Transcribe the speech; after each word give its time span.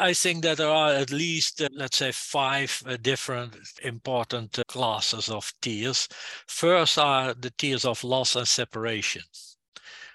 I 0.00 0.14
think 0.14 0.44
that 0.44 0.58
there 0.58 0.70
are 0.70 0.92
at 0.92 1.10
least, 1.10 1.60
uh, 1.60 1.68
let's 1.72 1.96
say, 1.96 2.12
five 2.12 2.82
uh, 2.86 2.96
different 2.96 3.56
important 3.82 4.56
uh, 4.58 4.62
classes 4.68 5.28
of 5.28 5.52
tears. 5.60 6.08
First 6.46 6.98
are 6.98 7.34
the 7.34 7.50
tears 7.50 7.84
of 7.84 8.04
loss 8.04 8.36
and 8.36 8.46
separation, 8.46 9.22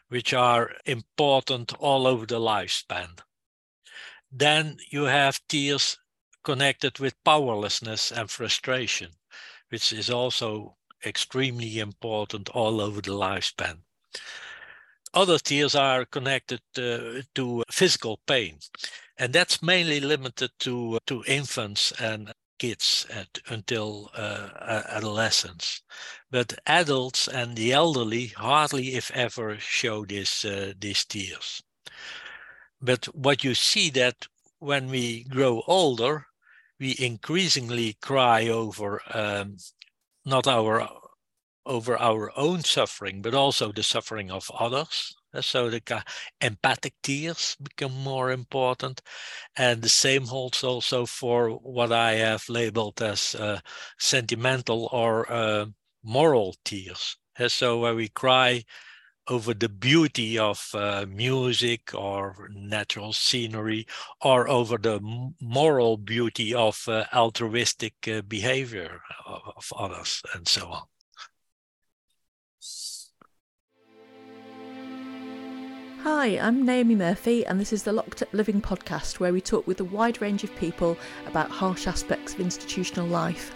which 0.08 0.34
are 0.34 0.72
important 0.86 1.74
all 1.80 2.08
over 2.08 2.26
the 2.26 2.40
lifespan. 2.40 3.20
Then 4.32 4.78
you 4.90 5.04
have 5.04 5.46
tears 5.50 6.00
connected 6.44 7.00
with 7.00 7.22
powerlessness 7.26 8.12
and 8.12 8.32
frustration, 8.32 9.12
which 9.70 9.92
is 9.92 10.10
also 10.10 10.78
extremely 11.06 11.80
important 11.80 12.50
all 12.50 12.80
over 12.80 13.02
the 13.02 13.12
lifespan. 13.12 13.80
Other 15.14 15.38
tears 15.38 15.76
are 15.76 16.06
connected 16.06 16.62
uh, 16.78 17.22
to 17.36 17.64
physical 17.70 18.20
pain, 18.26 18.58
and 19.18 19.34
that's 19.34 19.62
mainly 19.62 20.00
limited 20.00 20.52
to 20.60 21.00
to 21.08 21.24
infants 21.28 21.92
and 22.00 22.34
kids 22.60 23.06
at, 23.10 23.40
until 23.48 24.10
uh, 24.16 24.84
adolescence. 24.90 25.82
But 26.32 26.60
adults 26.66 27.28
and 27.28 27.56
the 27.58 27.74
elderly 27.74 28.28
hardly, 28.28 28.96
if 28.96 29.12
ever, 29.12 29.58
show 29.60 30.06
this 30.06 30.46
uh, 30.46 30.74
these 30.80 31.06
tears. 31.06 31.62
But 32.82 33.06
what 33.16 33.44
you 33.44 33.56
see 33.56 33.90
that 33.92 34.28
when 34.60 34.90
we 34.90 35.24
grow 35.26 35.64
older, 35.68 36.28
we 36.80 36.96
increasingly 37.00 37.98
cry 38.02 38.48
over 38.48 39.02
um, 39.14 39.58
not 40.26 40.48
our 40.48 40.88
over 41.66 41.98
our 41.98 42.32
own 42.38 42.64
suffering, 42.64 43.22
but 43.22 43.34
also 43.34 43.72
the 43.72 43.84
suffering 43.84 44.32
of 44.32 44.52
others. 44.60 45.16
So 45.42 45.70
the 45.70 46.04
empathic 46.42 46.94
tears 47.04 47.56
become 47.62 47.94
more 48.04 48.32
important. 48.32 49.02
And 49.58 49.82
the 49.82 49.90
same 49.90 50.26
holds 50.28 50.64
also 50.64 51.06
for 51.06 51.52
what 51.52 51.92
I 51.92 52.14
have 52.14 52.50
labeled 52.50 53.02
as 53.02 53.36
uh, 53.36 53.62
sentimental 54.00 54.90
or 54.92 55.32
uh, 55.32 55.68
moral 56.04 56.56
tears. 56.66 57.18
So 57.48 57.80
where 57.80 57.96
we 57.96 58.10
cry 58.10 58.64
over 59.30 59.54
the 59.54 59.70
beauty 59.70 60.38
of 60.38 60.70
uh, 60.74 61.06
music 61.08 61.94
or 61.94 62.50
natural 62.52 63.14
scenery 63.14 63.86
or 64.22 64.48
over 64.50 64.78
the 64.78 65.00
moral 65.42 65.98
beauty 65.98 66.54
of 66.54 66.84
uh, 66.88 67.06
altruistic 67.14 67.94
uh, 68.08 68.22
behavior 68.22 69.02
of, 69.26 69.42
of 69.56 69.74
others 69.78 70.22
and 70.34 70.48
so 70.48 70.68
on. 70.68 70.84
Hi, 76.04 76.38
I'm 76.38 76.66
Naomi 76.66 76.96
Murphy, 76.96 77.46
and 77.46 77.58
this 77.58 77.72
is 77.72 77.84
the 77.84 77.94
Locked 77.94 78.22
Up 78.22 78.34
Living 78.34 78.62
podcast 78.62 79.22
where 79.22 79.32
we 79.32 79.40
talk 79.40 79.66
with 79.66 79.80
a 79.80 79.86
wide 79.86 80.22
range 80.22 80.44
of 80.44 80.54
people 80.58 80.98
about 81.28 81.50
harsh 81.50 81.88
aspects 81.88 82.34
of 82.34 82.42
institutional 82.42 83.08
life. 83.08 83.56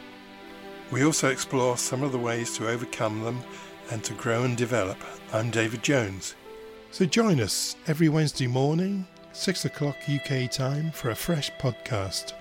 We 0.89 1.03
also 1.03 1.29
explore 1.29 1.77
some 1.77 2.03
of 2.03 2.13
the 2.13 2.17
ways 2.17 2.55
to 2.55 2.69
overcome 2.69 3.21
them 3.21 3.43
and 3.91 4.01
to 4.05 4.13
grow 4.13 4.43
and 4.43 4.55
develop. 4.55 4.97
I'm 5.33 5.51
David 5.51 5.83
Jones. 5.83 6.35
So 6.91 7.03
join 7.03 7.41
us 7.41 7.75
every 7.85 8.07
Wednesday 8.07 8.47
morning, 8.47 9.05
6 9.33 9.65
o'clock 9.65 9.97
UK 10.09 10.49
time, 10.49 10.91
for 10.91 11.09
a 11.09 11.15
fresh 11.15 11.51
podcast. 11.59 12.31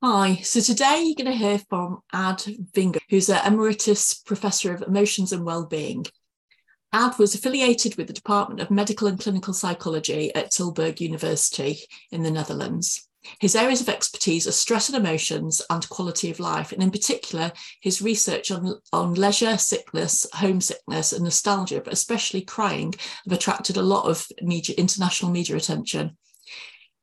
Hi, 0.00 0.36
so 0.44 0.60
today 0.60 1.02
you're 1.02 1.16
going 1.16 1.36
to 1.36 1.44
hear 1.44 1.58
from 1.58 2.02
Ad 2.12 2.44
Vinger, 2.72 3.00
who's 3.10 3.28
an 3.28 3.44
Emeritus 3.44 4.14
Professor 4.14 4.72
of 4.72 4.82
Emotions 4.82 5.32
and 5.32 5.44
Wellbeing. 5.44 6.06
Ad 6.92 7.18
was 7.18 7.34
affiliated 7.34 7.96
with 7.96 8.06
the 8.06 8.12
Department 8.12 8.60
of 8.60 8.70
Medical 8.70 9.08
and 9.08 9.18
Clinical 9.18 9.52
Psychology 9.52 10.32
at 10.36 10.52
Tilburg 10.52 11.00
University 11.00 11.80
in 12.12 12.22
the 12.22 12.30
Netherlands. 12.30 13.08
His 13.40 13.56
areas 13.56 13.80
of 13.80 13.88
expertise 13.88 14.46
are 14.46 14.52
stress 14.52 14.88
and 14.88 14.96
emotions 14.96 15.60
and 15.68 15.88
quality 15.88 16.30
of 16.30 16.38
life, 16.38 16.70
and 16.70 16.80
in 16.80 16.92
particular, 16.92 17.50
his 17.80 18.00
research 18.00 18.52
on, 18.52 18.78
on 18.92 19.14
leisure, 19.14 19.58
sickness, 19.58 20.28
homesickness, 20.32 21.12
and 21.12 21.24
nostalgia, 21.24 21.80
but 21.80 21.92
especially 21.92 22.42
crying, 22.42 22.94
have 23.24 23.36
attracted 23.36 23.76
a 23.76 23.82
lot 23.82 24.08
of 24.08 24.24
media, 24.42 24.76
international 24.78 25.32
media 25.32 25.56
attention. 25.56 26.16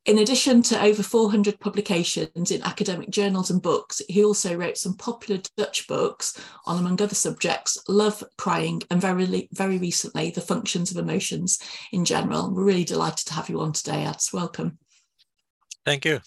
In 0.06 0.20
addition 0.20 0.62
to 0.64 0.84
over 0.84 1.02
400 1.02 1.60
publications 1.60 2.52
in 2.52 2.62
academic 2.62 3.10
journals 3.10 3.50
and 3.50 3.60
books, 3.60 4.04
he 4.08 4.24
also 4.24 4.56
wrote 4.56 4.78
some 4.78 4.96
popular 4.96 5.42
Dutch 5.58 5.88
books 5.88 6.40
on, 6.68 6.78
among 6.78 7.02
other 7.02 7.16
subjects, 7.16 7.80
love, 7.88 8.24
crying, 8.38 8.84
and 8.92 9.02
very, 9.02 9.50
very 9.52 9.80
recently, 9.80 10.30
the 10.30 10.42
functions 10.42 10.92
of 10.92 10.98
emotions 10.98 11.58
in 11.92 12.06
general. 12.06 12.54
We're 12.54 12.66
really 12.66 12.84
delighted 12.84 13.26
to 13.28 13.34
have 13.34 13.50
you 13.50 13.60
on 13.62 13.74
today, 13.74 14.06
Ads. 14.06 14.32
Welcome. 14.32 14.78
Thank 15.86 16.06
you. 16.06 16.20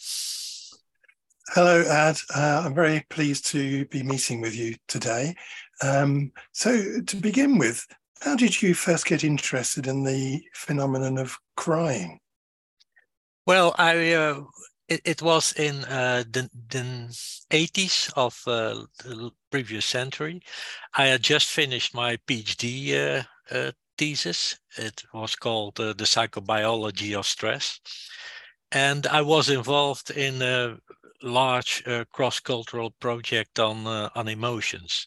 Hello, 1.51 1.83
Ad. 1.89 2.19
Uh, 2.35 2.63
I'm 2.65 2.75
very 2.75 3.07
pleased 3.11 3.47
to 3.49 3.85
be 3.87 4.03
meeting 4.03 4.41
with 4.41 4.57
you 4.57 4.75
today. 4.89 5.37
Um, 5.83 6.33
so, 6.51 7.01
to 7.01 7.17
begin 7.17 7.59
with, 7.59 7.87
how 8.23 8.35
did 8.35 8.61
you 8.61 8.75
first 8.75 9.07
get 9.07 9.23
interested 9.23 9.87
in 9.87 10.03
the 10.03 10.43
phenomenon 10.53 11.17
of 11.17 11.39
crying? 11.57 12.19
Well, 13.49 13.75
I 13.79 14.13
uh, 14.13 14.43
it, 14.89 15.01
it, 15.07 15.23
was 15.23 15.55
in 15.55 15.83
uh, 15.87 16.23
the, 16.31 16.51
the 16.69 17.09
80s 17.51 18.13
of 18.15 18.39
uh, 18.47 18.85
the 19.03 19.31
previous 19.51 19.87
century. 19.87 20.43
I 20.93 21.07
had 21.07 21.23
just 21.23 21.49
finished 21.49 21.95
my 21.95 22.19
PhD 22.27 22.93
uh, 22.93 23.23
uh, 23.51 23.73
thesis. 23.97 24.59
It 24.77 25.03
was 25.15 25.35
called 25.35 25.81
uh, 25.81 25.95
The 25.95 26.05
Psychobiology 26.05 27.19
of 27.19 27.25
Stress. 27.25 27.81
And 28.71 29.07
I 29.07 29.23
was 29.23 29.49
involved 29.49 30.11
in 30.11 30.43
a 30.43 30.77
large 31.23 31.83
cross-cultural 32.13 32.91
project 33.01 33.59
on, 33.59 33.87
on 34.15 34.29
emotions 34.29 35.07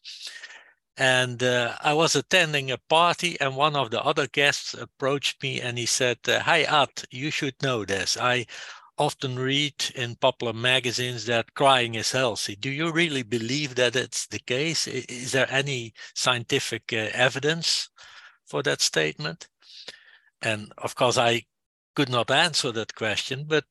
and 0.98 1.42
uh, 1.42 1.78
I 1.82 1.94
was 1.94 2.16
attending 2.16 2.70
a 2.72 2.78
party, 2.78 3.40
and 3.40 3.56
one 3.56 3.76
of 3.76 3.92
the 3.92 4.02
other 4.04 4.28
guests 4.28 4.74
approached 4.74 5.42
me 5.42 5.62
and 5.62 5.78
he 5.78 5.86
said, 5.86 6.20
uh, 6.28 6.42
"Hi, 6.42 6.64
Ad, 6.64 7.06
you 7.12 7.32
should 7.32 7.62
know 7.62 7.86
this. 7.86 8.18
I 8.18 8.46
often 8.98 9.38
read 9.40 9.92
in 9.96 10.16
popular 10.16 10.54
magazines 10.54 11.26
that 11.26 11.54
crying 11.56 11.96
is 11.96 12.12
healthy. 12.12 12.56
Do 12.56 12.70
you 12.70 12.92
really 12.92 13.24
believe 13.24 13.76
that 13.76 13.96
it's 13.96 14.28
the 14.28 14.40
case? 14.40 14.88
Is 14.88 15.32
there 15.32 15.52
any 15.52 15.94
scientific 16.16 16.94
uh, 16.94 17.10
evidence 17.14 17.90
for 18.46 18.64
that 18.64 18.82
statement?" 18.82 19.48
And 20.42 20.74
of 20.78 20.96
course, 20.96 21.18
I 21.18 21.46
could 21.96 22.10
not 22.10 22.32
answer 22.32 22.72
that 22.74 22.96
question, 22.96 23.46
but 23.48 23.66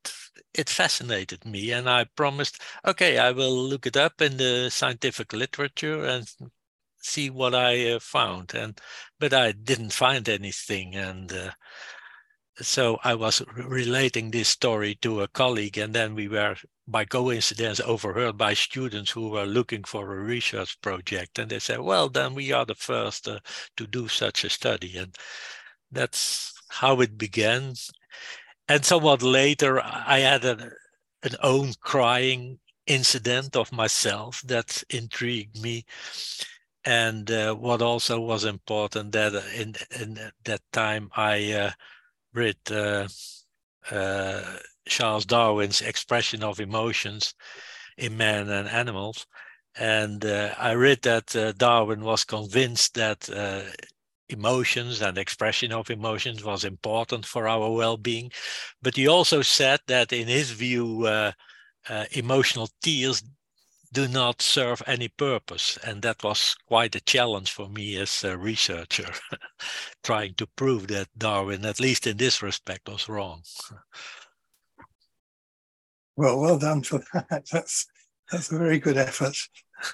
it 0.54 0.68
fascinated 0.70 1.44
me, 1.44 1.70
and 1.72 1.88
I 1.88 2.04
promised, 2.04 2.60
"Okay, 2.86 3.18
I 3.18 3.32
will 3.32 3.68
look 3.68 3.86
it 3.86 3.96
up 3.96 4.20
in 4.20 4.36
the 4.36 4.70
scientific 4.70 5.32
literature 5.32 6.04
and 6.04 6.26
see 7.00 7.30
what 7.30 7.54
I 7.54 7.92
uh, 7.92 7.98
found. 8.00 8.54
And 8.54 8.80
but 9.18 9.32
I 9.34 9.52
didn't 9.52 9.92
find 9.92 10.28
anything, 10.28 10.94
and 10.94 11.32
uh, 11.32 11.50
so 12.62 12.98
I 13.04 13.14
was 13.14 13.42
relating 13.56 14.30
this 14.30 14.48
story 14.48 14.96
to 15.02 15.22
a 15.22 15.28
colleague, 15.28 15.78
and 15.78 15.94
then 15.94 16.14
we 16.14 16.28
were 16.28 16.56
by 16.86 17.04
coincidence 17.04 17.80
overheard 17.80 18.36
by 18.36 18.54
students 18.54 19.10
who 19.10 19.30
were 19.30 19.46
looking 19.46 19.84
for 19.84 20.12
a 20.12 20.20
research 20.20 20.80
project, 20.80 21.38
and 21.38 21.50
they 21.50 21.58
said, 21.58 21.80
"Well, 21.80 22.08
then 22.08 22.34
we 22.34 22.52
are 22.52 22.66
the 22.66 22.74
first 22.74 23.28
uh, 23.28 23.40
to 23.76 23.86
do 23.86 24.08
such 24.08 24.44
a 24.44 24.50
study," 24.50 24.96
and 24.96 25.14
that's 25.90 26.52
how 26.68 27.00
it 27.00 27.18
began. 27.18 27.74
And 28.68 28.84
somewhat 28.84 29.22
later, 29.22 29.80
I 29.82 30.20
had 30.20 30.44
an, 30.44 30.72
an 31.22 31.36
own 31.42 31.74
crying 31.80 32.60
incident 32.86 33.56
of 33.56 33.72
myself 33.72 34.42
that 34.46 34.82
intrigued 34.90 35.60
me 35.60 35.84
and 36.84 37.30
uh, 37.30 37.54
what 37.54 37.82
also 37.82 38.20
was 38.20 38.44
important 38.44 39.12
that 39.12 39.34
in 39.54 39.74
in 40.00 40.18
that 40.44 40.62
time 40.72 41.10
I 41.14 41.52
uh, 41.52 41.70
read 42.32 42.56
uh, 42.70 43.08
uh, 43.90 44.58
Charles 44.86 45.26
Darwin's 45.26 45.82
expression 45.82 46.42
of 46.42 46.60
emotions 46.60 47.34
in 47.98 48.16
man 48.16 48.48
and 48.48 48.68
animals, 48.68 49.26
and 49.76 50.24
uh, 50.24 50.54
I 50.58 50.72
read 50.72 51.02
that 51.02 51.36
uh, 51.36 51.52
Darwin 51.52 52.00
was 52.02 52.24
convinced 52.24 52.94
that 52.94 53.28
emotions 54.28 55.02
and 55.02 55.18
expression 55.18 55.72
of 55.72 55.90
emotions 55.90 56.44
was 56.44 56.64
important 56.64 57.26
for 57.26 57.48
our 57.48 57.72
well-being, 57.72 58.30
but 58.80 58.96
he 58.96 59.08
also 59.08 59.42
said 59.42 59.80
that 59.86 60.12
in 60.12 60.28
his 60.28 60.50
view. 60.52 61.06
emotional 62.12 62.68
tears 62.82 63.22
do 63.92 64.06
not 64.08 64.42
serve 64.42 64.82
any 64.86 65.08
purpose. 65.08 65.78
And 65.84 66.02
that 66.02 66.22
was 66.22 66.54
quite 66.66 66.94
a 66.94 67.00
challenge 67.00 67.50
for 67.50 67.68
me 67.68 67.96
as 67.96 68.24
a 68.24 68.36
researcher, 68.36 69.10
trying 70.02 70.34
to 70.34 70.46
prove 70.46 70.88
that 70.88 71.08
Darwin, 71.16 71.64
at 71.64 71.80
least 71.80 72.06
in 72.06 72.16
this 72.16 72.42
respect, 72.42 72.88
was 72.88 73.08
wrong. 73.08 73.42
Well, 76.16 76.40
well 76.40 76.58
done 76.58 76.82
for 76.82 77.02
that. 77.14 77.46
That's 77.50 77.86
that's 78.30 78.52
a 78.52 78.58
very 78.58 78.78
good 78.78 78.96
effort. 78.96 79.36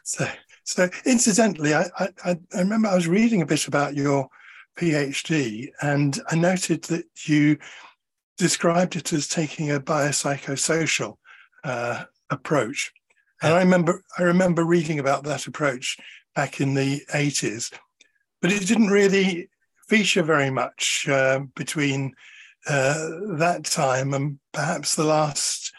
So, 0.03 0.29
so 0.65 0.89
incidentally, 1.05 1.75
I, 1.75 1.87
I 1.99 2.09
I 2.53 2.59
remember 2.59 2.89
I 2.89 2.95
was 2.95 3.09
reading 3.09 3.41
a 3.41 3.47
bit 3.47 3.67
about 3.67 3.95
your 3.95 4.29
PhD, 4.77 5.69
and 5.81 6.21
I 6.31 6.37
noted 6.37 6.83
that 6.85 7.07
you 7.25 7.59
described 8.37 8.97
it 8.97 9.13
as 9.13 9.27
taking 9.27 9.71
a 9.71 9.81
biopsychosocial 9.81 11.15
uh, 11.65 12.05
approach. 12.31 12.93
And 13.43 13.53
I 13.53 13.59
remember 13.59 14.03
I 14.19 14.23
remember 14.23 14.65
reading 14.65 14.99
about 14.99 15.25
that 15.25 15.47
approach 15.47 15.99
back 16.35 16.61
in 16.61 16.75
the 16.75 17.03
80s, 17.13 17.73
but 18.41 18.53
it 18.53 18.67
didn't 18.67 18.89
really 18.89 19.49
feature 19.89 20.23
very 20.23 20.51
much 20.51 21.07
uh, 21.09 21.41
between 21.55 22.15
uh, 22.67 23.09
that 23.37 23.65
time 23.65 24.15
and 24.15 24.39
perhaps 24.53 24.95
the 24.95 25.05
last 25.05 25.73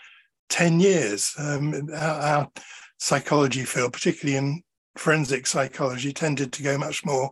10 0.49 0.79
years. 0.79 1.33
Um, 1.37 1.89
our, 1.93 2.21
our, 2.21 2.51
psychology 2.99 3.63
field, 3.63 3.93
particularly 3.93 4.37
in 4.37 4.63
forensic 4.97 5.45
psychology, 5.45 6.11
tended 6.11 6.51
to 6.51 6.63
go 6.63 6.79
much 6.79 7.05
more 7.05 7.31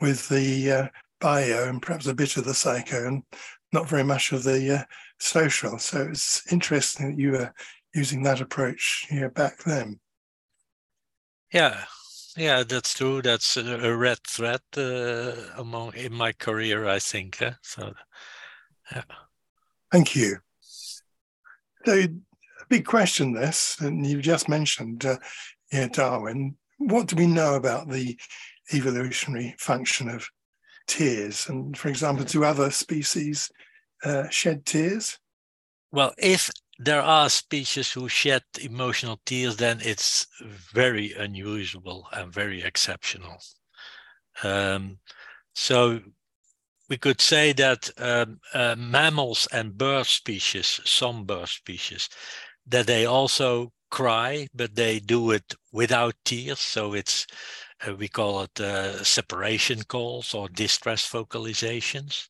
with 0.00 0.26
the 0.30 0.72
uh, 0.72 0.88
bio 1.20 1.68
and 1.68 1.82
perhaps 1.82 2.06
a 2.06 2.14
bit 2.14 2.38
of 2.38 2.44
the 2.46 2.54
psycho 2.54 3.06
and 3.06 3.22
not 3.72 3.86
very 3.86 4.02
much 4.02 4.32
of 4.32 4.44
the 4.44 4.78
uh, 4.78 4.82
social. 5.18 5.78
So 5.78 6.06
it's 6.10 6.50
interesting 6.50 7.10
that 7.10 7.18
you 7.20 7.32
were 7.32 7.52
using 7.94 8.22
that 8.24 8.40
approach 8.40 9.06
here 9.08 9.30
back 9.30 9.62
then. 9.64 10.00
Yeah, 11.52 11.84
yeah, 12.36 12.64
that's 12.64 12.94
true. 12.94 13.22
That's 13.22 13.56
a, 13.56 13.96
red 13.96 14.18
thread 14.26 14.60
uh, 14.76 15.32
among 15.56 15.94
in 15.94 16.12
my 16.12 16.32
career, 16.32 16.88
I 16.88 16.98
think. 16.98 17.40
Eh? 17.40 17.52
So, 17.62 17.94
yeah. 18.92 19.02
Thank 19.92 20.16
you. 20.16 20.38
So, 21.86 21.92
a 21.94 22.08
big 22.68 22.84
question. 22.84 23.32
This, 23.32 23.76
and 23.80 24.04
you 24.04 24.20
just 24.20 24.48
mentioned, 24.48 25.04
uh, 25.04 25.18
yeah, 25.72 25.88
Darwin. 25.88 26.56
What 26.78 27.06
do 27.06 27.16
we 27.16 27.28
know 27.28 27.54
about 27.54 27.88
the 27.88 28.18
evolutionary 28.72 29.54
function 29.58 30.08
of 30.08 30.26
tears? 30.88 31.48
And 31.48 31.78
for 31.78 31.88
example, 31.88 32.24
do 32.24 32.42
other 32.42 32.70
species 32.70 33.50
uh, 34.02 34.28
shed 34.28 34.66
tears? 34.66 35.18
Well, 35.92 36.12
if 36.18 36.50
there 36.78 37.02
are 37.02 37.30
species 37.30 37.92
who 37.92 38.08
shed 38.08 38.42
emotional 38.60 39.20
tears, 39.24 39.56
then 39.56 39.80
it's 39.82 40.26
very 40.40 41.12
unusual 41.12 42.08
and 42.12 42.32
very 42.32 42.62
exceptional. 42.62 43.38
Um, 44.42 44.98
so 45.54 46.00
we 46.88 46.96
could 46.96 47.20
say 47.20 47.52
that 47.52 47.90
um, 47.98 48.40
uh, 48.52 48.74
mammals 48.76 49.46
and 49.52 49.78
bird 49.78 50.06
species, 50.06 50.80
some 50.84 51.24
bird 51.24 51.48
species, 51.48 52.08
that 52.66 52.86
they 52.86 53.06
also 53.06 53.72
cry, 53.90 54.48
but 54.54 54.74
they 54.74 54.98
do 54.98 55.30
it 55.30 55.54
without 55.72 56.14
tears. 56.24 56.58
So 56.58 56.94
it's 56.94 57.26
uh, 57.86 57.94
we 57.94 58.08
call 58.08 58.42
it 58.42 58.60
uh, 58.60 59.02
separation 59.04 59.82
calls 59.84 60.34
or 60.34 60.48
distress 60.48 61.08
vocalizations. 61.10 62.28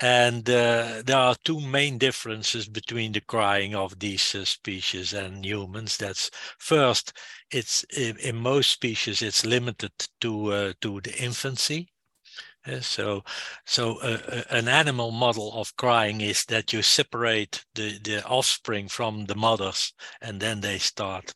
And 0.00 0.48
uh, 0.48 1.02
there 1.04 1.16
are 1.16 1.34
two 1.44 1.60
main 1.60 1.98
differences 1.98 2.68
between 2.68 3.12
the 3.12 3.20
crying 3.20 3.74
of 3.74 3.98
these 3.98 4.34
uh, 4.34 4.44
species 4.44 5.12
and 5.12 5.44
humans. 5.44 5.96
That's 5.96 6.30
first, 6.58 7.12
it's 7.50 7.84
in, 7.96 8.16
in 8.18 8.36
most 8.36 8.70
species 8.70 9.22
it's 9.22 9.44
limited 9.44 9.92
to 10.20 10.52
uh, 10.52 10.72
to 10.82 11.00
the 11.00 11.16
infancy. 11.20 11.88
Uh, 12.66 12.80
so, 12.80 13.22
so 13.66 13.98
uh, 14.00 14.18
uh, 14.28 14.42
an 14.50 14.68
animal 14.68 15.10
model 15.10 15.52
of 15.54 15.74
crying 15.76 16.20
is 16.20 16.44
that 16.44 16.72
you 16.72 16.82
separate 16.82 17.64
the 17.74 17.98
the 18.04 18.24
offspring 18.24 18.88
from 18.88 19.24
the 19.24 19.34
mothers, 19.34 19.92
and 20.20 20.40
then 20.40 20.60
they 20.60 20.78
start 20.78 21.34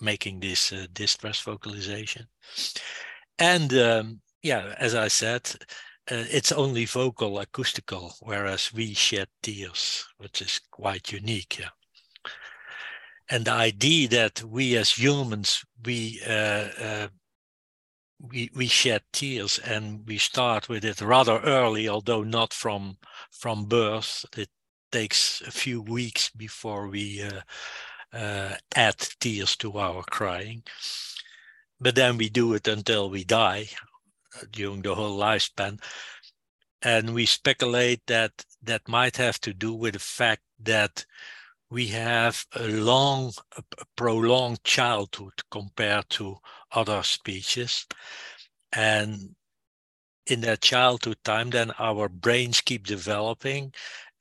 making 0.00 0.40
this 0.40 0.72
distress 0.92 1.40
vocalization. 1.40 2.26
And 3.38 3.72
um, 3.74 4.20
yeah, 4.42 4.74
as 4.78 4.94
I 4.94 5.08
said, 5.08 5.52
uh, 6.10 6.24
it's 6.30 6.52
only 6.52 6.84
vocal 6.84 7.38
acoustical, 7.38 8.14
whereas 8.20 8.72
we 8.72 8.94
shed 8.94 9.28
tears, 9.42 10.06
which 10.18 10.42
is 10.42 10.60
quite 10.70 11.12
unique. 11.12 11.58
Yeah. 11.58 11.70
And 13.28 13.44
the 13.44 13.52
idea 13.52 14.08
that 14.08 14.42
we 14.42 14.76
as 14.76 14.90
humans, 14.90 15.64
we 15.84 16.20
uh, 16.26 16.68
uh, 16.80 17.08
we 18.18 18.50
we 18.54 18.66
shed 18.66 19.02
tears 19.12 19.58
and 19.60 20.06
we 20.06 20.18
start 20.18 20.68
with 20.68 20.84
it 20.84 21.00
rather 21.00 21.38
early, 21.40 21.88
although 21.88 22.24
not 22.24 22.52
from 22.52 22.98
from 23.30 23.66
birth. 23.66 24.24
It 24.36 24.48
takes 24.90 25.40
a 25.42 25.50
few 25.52 25.80
weeks 25.80 26.30
before 26.30 26.88
we 26.88 27.22
uh, 27.22 27.40
uh, 28.12 28.56
add 28.74 28.98
tears 29.20 29.56
to 29.56 29.78
our 29.78 30.02
crying. 30.02 30.64
But 31.80 31.94
then 31.94 32.18
we 32.18 32.28
do 32.28 32.54
it 32.54 32.68
until 32.68 33.08
we 33.10 33.24
die, 33.24 33.68
during 34.50 34.82
the 34.82 34.94
whole 34.94 35.18
lifespan. 35.18 35.80
And 36.82 37.14
we 37.14 37.26
speculate 37.26 38.00
that 38.06 38.44
that 38.62 38.88
might 38.88 39.16
have 39.16 39.40
to 39.40 39.52
do 39.52 39.74
with 39.74 39.94
the 39.94 40.00
fact 40.00 40.42
that 40.60 41.04
we 41.70 41.88
have 41.88 42.44
a 42.56 42.66
long, 42.66 43.32
a 43.56 43.84
prolonged 43.96 44.64
childhood 44.64 45.34
compared 45.50 46.08
to 46.10 46.38
other 46.72 47.02
species. 47.02 47.86
And 48.72 49.34
in 50.26 50.40
that 50.40 50.62
childhood 50.62 51.18
time, 51.24 51.50
then 51.50 51.72
our 51.78 52.08
brains 52.08 52.60
keep 52.60 52.86
developing. 52.86 53.72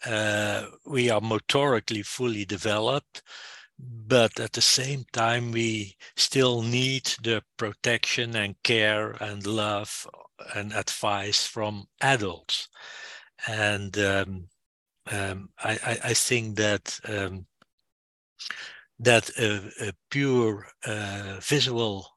Uh, 0.05 0.65
we 0.85 1.09
are 1.09 1.21
motorically 1.21 2.05
fully 2.05 2.45
developed 2.45 3.21
but 3.79 4.39
at 4.39 4.53
the 4.53 4.61
same 4.61 5.05
time 5.13 5.51
we 5.51 5.95
still 6.15 6.61
need 6.61 7.05
the 7.23 7.43
protection 7.57 8.35
and 8.35 8.61
care 8.63 9.11
and 9.21 9.45
love 9.45 10.07
and 10.55 10.73
advice 10.73 11.45
from 11.45 11.85
adults. 12.01 12.67
And 13.47 13.97
um, 13.99 14.47
um, 15.11 15.49
I, 15.59 15.99
I, 16.03 16.13
think 16.13 16.57
that 16.57 16.99
um, 17.07 17.45
that 18.99 19.29
a, 19.39 19.71
a 19.87 19.93
pure 20.09 20.67
uh, 20.85 21.37
visual 21.41 22.07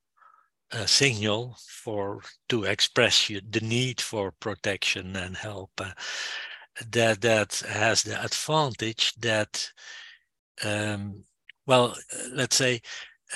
uh, 0.73 0.87
signal 0.87 1.56
for 1.69 2.23
to 2.49 2.64
express 2.64 3.31
you, 3.31 3.41
the 3.50 3.61
need 3.61 4.00
for 4.00 4.32
protection 4.32 5.17
and 5.17 5.37
help 5.37 5.70
uh, 5.79 5.93
that 6.91 7.20
that 7.20 7.62
has 7.69 8.03
the 8.03 8.23
advantage 8.23 9.14
that 9.14 9.70
um, 10.64 11.25
well, 11.67 11.94
uh, 12.14 12.29
let's 12.32 12.56
say 12.56 12.81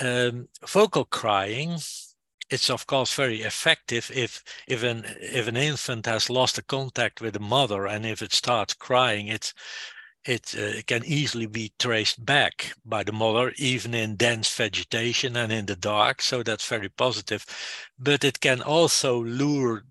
um, 0.01 0.47
vocal 0.67 1.05
crying 1.05 1.77
it's 2.49 2.69
of 2.69 2.87
course 2.87 3.13
very 3.13 3.41
effective 3.41 4.09
if 4.13 4.43
if 4.67 4.83
an 4.83 5.03
if 5.19 5.47
an 5.47 5.57
infant 5.57 6.05
has 6.05 6.29
lost 6.29 6.57
a 6.57 6.63
contact 6.63 7.19
with 7.21 7.33
the 7.33 7.39
mother 7.39 7.85
and 7.87 8.05
if 8.05 8.21
it 8.21 8.33
starts 8.33 8.73
crying 8.73 9.27
it's 9.27 9.53
it, 10.25 10.55
uh, 10.57 10.81
can 10.87 11.05
easily 11.05 11.45
be 11.45 11.71
traced 11.79 12.25
back 12.25 12.73
by 12.85 13.03
the 13.03 13.13
mother 13.13 13.53
even 13.57 13.93
in 13.93 14.15
dense 14.15 14.53
vegetation 14.53 15.37
and 15.37 15.51
in 15.51 15.65
the 15.65 15.75
dark 15.75 16.21
so 16.21 16.43
that's 16.43 16.67
very 16.67 16.89
positive. 16.89 17.45
But 17.97 18.23
it 18.23 18.39
can 18.41 18.61
also 18.61 19.23
lure 19.23 19.83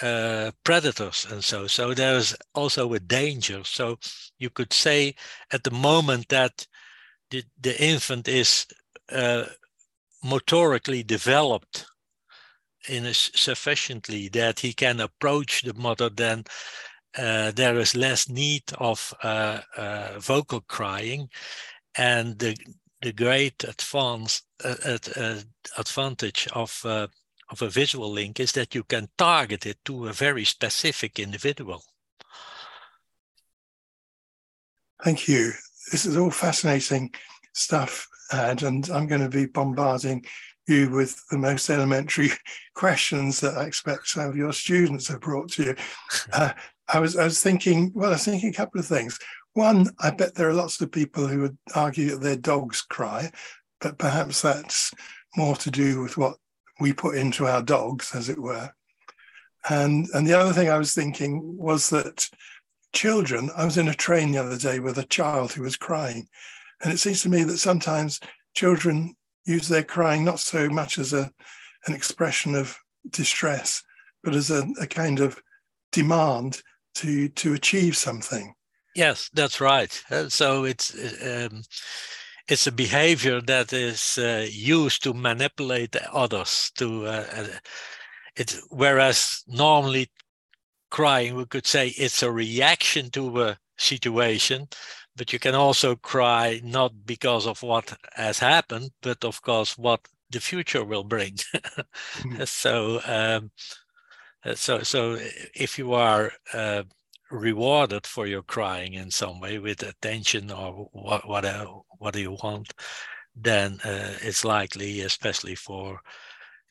uh, 0.00 0.52
predators 0.64 1.26
and 1.30 1.44
so 1.44 1.66
so 1.66 1.94
there's 1.94 2.34
also 2.54 2.92
a 2.94 3.00
danger. 3.00 3.62
So 3.64 3.98
you 4.38 4.50
could 4.50 4.72
say 4.72 5.14
at 5.52 5.64
the 5.64 5.70
moment 5.70 6.28
that 6.28 6.66
the, 7.32 7.44
the 7.60 7.82
infant 7.82 8.28
is 8.28 8.66
uh, 9.10 9.44
motorically 10.22 11.04
developed 11.04 11.86
in 12.88 13.06
a 13.06 13.14
sufficiently 13.14 14.28
that 14.28 14.60
he 14.60 14.72
can 14.72 15.00
approach 15.00 15.62
the 15.62 15.74
mother, 15.74 16.10
then 16.10 16.44
uh, 17.16 17.50
there 17.52 17.78
is 17.78 17.96
less 17.96 18.28
need 18.28 18.64
of 18.78 19.14
uh, 19.22 19.60
uh, 19.76 20.18
vocal 20.18 20.60
crying, 20.60 21.28
and 21.96 22.38
the 22.38 22.56
the 23.00 23.12
great 23.12 23.64
advance 23.64 24.42
uh, 24.64 25.38
advantage 25.76 26.48
of 26.52 26.80
uh, 26.84 27.06
of 27.50 27.62
a 27.62 27.68
visual 27.68 28.10
link 28.10 28.40
is 28.40 28.52
that 28.52 28.74
you 28.74 28.84
can 28.84 29.08
target 29.16 29.66
it 29.66 29.78
to 29.84 30.06
a 30.06 30.12
very 30.12 30.44
specific 30.44 31.18
individual. 31.18 31.82
Thank 35.02 35.28
you 35.28 35.52
this 35.90 36.06
is 36.06 36.16
all 36.16 36.30
fascinating 36.30 37.12
stuff, 37.54 38.06
Ad, 38.32 38.62
and 38.62 38.88
I'm 38.90 39.06
going 39.06 39.20
to 39.20 39.28
be 39.28 39.46
bombarding 39.46 40.24
you 40.68 40.90
with 40.90 41.22
the 41.30 41.38
most 41.38 41.68
elementary 41.70 42.30
questions 42.74 43.40
that 43.40 43.56
I 43.56 43.64
expect 43.64 44.08
some 44.08 44.28
of 44.28 44.36
your 44.36 44.52
students 44.52 45.08
have 45.08 45.20
brought 45.20 45.50
to 45.52 45.62
you. 45.64 45.74
Uh, 46.32 46.52
I 46.88 46.98
was 46.98 47.16
I 47.16 47.24
was 47.24 47.40
thinking, 47.40 47.90
well, 47.94 48.10
I 48.10 48.14
was 48.14 48.24
thinking 48.24 48.50
a 48.50 48.54
couple 48.54 48.78
of 48.78 48.86
things. 48.86 49.18
One, 49.54 49.90
I 50.00 50.10
bet 50.10 50.34
there 50.34 50.48
are 50.48 50.54
lots 50.54 50.80
of 50.80 50.90
people 50.92 51.26
who 51.26 51.40
would 51.40 51.58
argue 51.74 52.10
that 52.10 52.20
their 52.20 52.36
dogs 52.36 52.82
cry, 52.82 53.30
but 53.80 53.98
perhaps 53.98 54.42
that's 54.42 54.92
more 55.36 55.56
to 55.56 55.70
do 55.70 56.02
with 56.02 56.16
what 56.16 56.36
we 56.80 56.92
put 56.92 57.16
into 57.16 57.46
our 57.46 57.62
dogs, 57.62 58.14
as 58.14 58.28
it 58.28 58.38
were. 58.38 58.70
And 59.68 60.06
and 60.12 60.26
the 60.26 60.38
other 60.38 60.52
thing 60.52 60.68
I 60.68 60.78
was 60.78 60.94
thinking 60.94 61.56
was 61.56 61.88
that 61.90 62.28
children. 62.92 63.50
I 63.56 63.64
was 63.64 63.78
in 63.78 63.88
a 63.88 63.94
train 63.94 64.32
the 64.32 64.38
other 64.38 64.58
day 64.58 64.78
with 64.78 64.98
a 64.98 65.04
child 65.04 65.52
who 65.52 65.62
was 65.62 65.76
crying. 65.76 66.28
And 66.82 66.92
it 66.92 66.98
seems 66.98 67.22
to 67.22 67.28
me 67.28 67.44
that 67.44 67.58
sometimes 67.58 68.20
children 68.54 69.14
use 69.44 69.68
their 69.68 69.82
crying 69.82 70.24
not 70.24 70.40
so 70.40 70.68
much 70.68 70.98
as 70.98 71.12
a, 71.12 71.30
an 71.86 71.94
expression 71.94 72.54
of 72.54 72.76
distress, 73.10 73.82
but 74.22 74.34
as 74.34 74.50
a, 74.50 74.66
a 74.80 74.86
kind 74.86 75.20
of 75.20 75.40
demand 75.90 76.62
to 76.94 77.28
to 77.28 77.54
achieve 77.54 77.96
something. 77.96 78.54
Yes, 78.94 79.30
that's 79.32 79.60
right. 79.60 80.02
Uh, 80.10 80.28
so 80.28 80.64
it's 80.64 80.94
um, 81.24 81.62
it's 82.48 82.66
a 82.66 82.72
behavior 82.72 83.40
that 83.40 83.72
is 83.72 84.18
uh, 84.18 84.46
used 84.50 85.02
to 85.04 85.14
manipulate 85.14 85.96
others. 86.12 86.70
To 86.76 87.06
uh, 87.06 87.26
uh 87.34 87.46
it, 88.36 88.56
whereas 88.70 89.42
normally 89.46 90.10
crying, 90.92 91.34
we 91.34 91.46
could 91.46 91.66
say 91.66 91.88
it's 91.88 92.22
a 92.22 92.30
reaction 92.30 93.10
to 93.10 93.42
a 93.42 93.58
situation, 93.78 94.68
but 95.16 95.32
you 95.32 95.38
can 95.38 95.54
also 95.54 95.96
cry 95.96 96.60
not 96.62 96.92
because 97.06 97.46
of 97.46 97.62
what 97.62 97.96
has 98.14 98.38
happened, 98.38 98.90
but 99.00 99.24
of 99.24 99.40
course 99.40 99.78
what 99.78 100.00
the 100.30 100.40
future 100.40 100.84
will 100.84 101.04
bring. 101.04 101.36
mm. 102.20 102.46
So, 102.46 103.00
um, 103.06 103.50
so, 104.54 104.82
so 104.82 105.18
if 105.54 105.78
you 105.78 105.94
are 105.94 106.32
uh, 106.52 106.82
rewarded 107.30 108.06
for 108.06 108.26
your 108.26 108.42
crying 108.42 108.92
in 108.94 109.10
some 109.10 109.40
way 109.40 109.58
with 109.58 109.82
attention 109.82 110.50
or 110.50 110.88
what, 110.92 111.26
what, 111.26 111.44
what 111.98 112.12
do 112.12 112.20
you 112.20 112.36
want, 112.42 112.74
then 113.34 113.78
uh, 113.84 114.12
it's 114.20 114.44
likely, 114.44 115.00
especially 115.00 115.54
for 115.54 116.00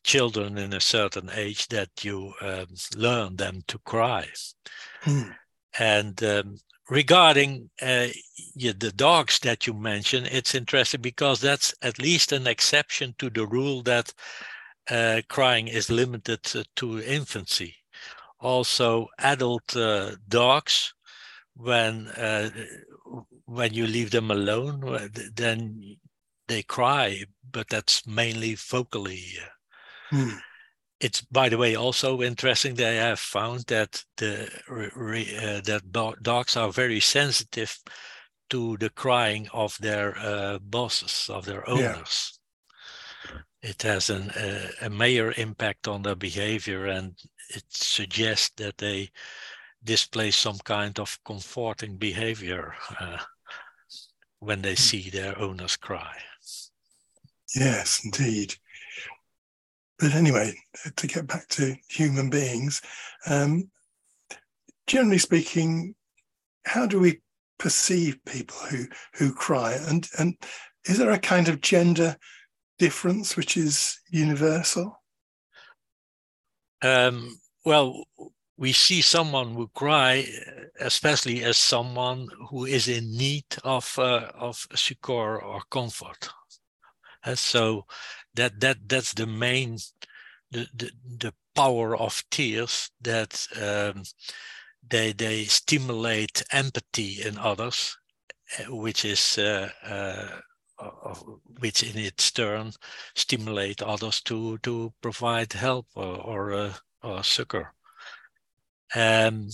children 0.04 0.58
in 0.58 0.72
a 0.72 0.80
certain 0.80 1.30
age, 1.34 1.68
that 1.68 1.90
you 2.02 2.32
um, 2.40 2.66
learn 2.96 3.36
them 3.36 3.62
to 3.68 3.78
cry. 3.80 4.26
Mm. 5.04 5.34
And 5.78 6.22
um, 6.22 6.56
regarding 6.90 7.70
uh, 7.80 8.08
the 8.56 8.92
dogs 8.94 9.38
that 9.40 9.66
you 9.66 9.74
mentioned, 9.74 10.28
it's 10.30 10.54
interesting 10.54 11.00
because 11.00 11.40
that's 11.40 11.74
at 11.82 11.98
least 11.98 12.32
an 12.32 12.46
exception 12.46 13.14
to 13.18 13.30
the 13.30 13.46
rule 13.46 13.82
that 13.82 14.12
uh, 14.90 15.22
crying 15.28 15.68
is 15.68 15.90
limited 15.90 16.42
to 16.76 17.00
infancy. 17.02 17.74
Also, 18.40 19.06
adult 19.18 19.76
uh, 19.76 20.12
dogs, 20.28 20.92
when 21.54 22.08
uh, 22.08 22.50
when 23.44 23.72
you 23.72 23.86
leave 23.86 24.10
them 24.10 24.30
alone, 24.30 24.82
uh, 24.88 25.08
then 25.34 25.96
they 26.48 26.62
cry, 26.62 27.24
but 27.50 27.68
that's 27.68 28.06
mainly 28.06 28.54
vocally. 28.56 29.22
Hmm 30.12 30.38
it's 31.02 31.20
by 31.20 31.48
the 31.48 31.58
way 31.58 31.74
also 31.74 32.22
interesting 32.22 32.76
that 32.76 32.86
I 32.86 33.08
have 33.08 33.18
found 33.18 33.64
that 33.66 34.04
the 34.16 34.44
uh, 34.70 35.60
that 35.62 36.16
dogs 36.22 36.56
are 36.56 36.70
very 36.70 37.00
sensitive 37.00 37.76
to 38.50 38.76
the 38.76 38.90
crying 38.90 39.48
of 39.52 39.76
their 39.78 40.16
uh, 40.18 40.58
bosses 40.60 41.28
of 41.28 41.44
their 41.44 41.68
owners. 41.68 42.38
Yeah. 43.24 43.38
It 43.62 43.82
has 43.82 44.10
an, 44.10 44.30
uh, 44.30 44.68
a 44.82 44.90
major 44.90 45.34
impact 45.36 45.88
on 45.88 46.02
their 46.02 46.16
behavior, 46.16 46.86
and 46.86 47.14
it 47.48 47.64
suggests 47.68 48.50
that 48.56 48.78
they 48.78 49.10
display 49.82 50.30
some 50.30 50.58
kind 50.64 50.98
of 51.00 51.18
comforting 51.24 51.96
behavior 51.96 52.74
uh, 53.00 53.18
when 54.38 54.62
they 54.62 54.74
hmm. 54.74 54.86
see 54.88 55.10
their 55.10 55.36
owners 55.38 55.76
cry. 55.76 56.16
Yes, 57.54 58.04
indeed. 58.04 58.54
But 60.02 60.16
anyway, 60.16 60.56
to 60.96 61.06
get 61.06 61.28
back 61.28 61.46
to 61.50 61.76
human 61.88 62.28
beings, 62.28 62.82
um, 63.28 63.70
generally 64.88 65.18
speaking, 65.18 65.94
how 66.64 66.86
do 66.86 66.98
we 66.98 67.20
perceive 67.56 68.18
people 68.24 68.56
who 68.68 68.86
who 69.14 69.32
cry? 69.32 69.74
And 69.74 70.08
and 70.18 70.34
is 70.88 70.98
there 70.98 71.12
a 71.12 71.20
kind 71.20 71.46
of 71.46 71.60
gender 71.60 72.16
difference 72.80 73.36
which 73.36 73.56
is 73.56 74.00
universal? 74.10 75.00
Um, 76.82 77.38
well, 77.64 78.02
we 78.56 78.72
see 78.72 79.02
someone 79.02 79.54
who 79.54 79.68
cry, 79.68 80.26
especially 80.80 81.44
as 81.44 81.56
someone 81.58 82.26
who 82.50 82.64
is 82.64 82.88
in 82.88 83.08
need 83.16 83.46
of 83.62 83.96
uh, 84.00 84.32
of 84.34 84.66
succor 84.74 85.40
or 85.40 85.62
comfort. 85.70 86.28
And 87.24 87.38
so 87.38 87.86
that 88.34 88.60
that 88.60 88.88
that's 88.88 89.14
the 89.14 89.26
main 89.26 89.78
the 90.50 90.66
the, 90.74 90.90
the 91.18 91.34
power 91.54 91.96
of 91.96 92.22
tears 92.30 92.90
that 93.00 93.46
um, 93.60 94.02
they 94.88 95.12
they 95.12 95.44
stimulate 95.44 96.42
empathy 96.52 97.22
in 97.22 97.38
others, 97.38 97.96
eh, 98.58 98.64
which 98.68 99.04
is 99.04 99.38
uh, 99.38 99.70
uh, 99.84 101.14
which 101.60 101.82
in 101.82 101.98
its 101.98 102.30
turn 102.30 102.72
stimulate 103.14 103.82
others 103.82 104.20
to 104.22 104.58
to 104.58 104.92
provide 105.00 105.52
help 105.52 105.86
or 105.94 106.16
or, 106.16 106.52
uh, 106.52 106.74
or 107.02 107.22
succor. 107.24 107.72
Um, 108.94 109.48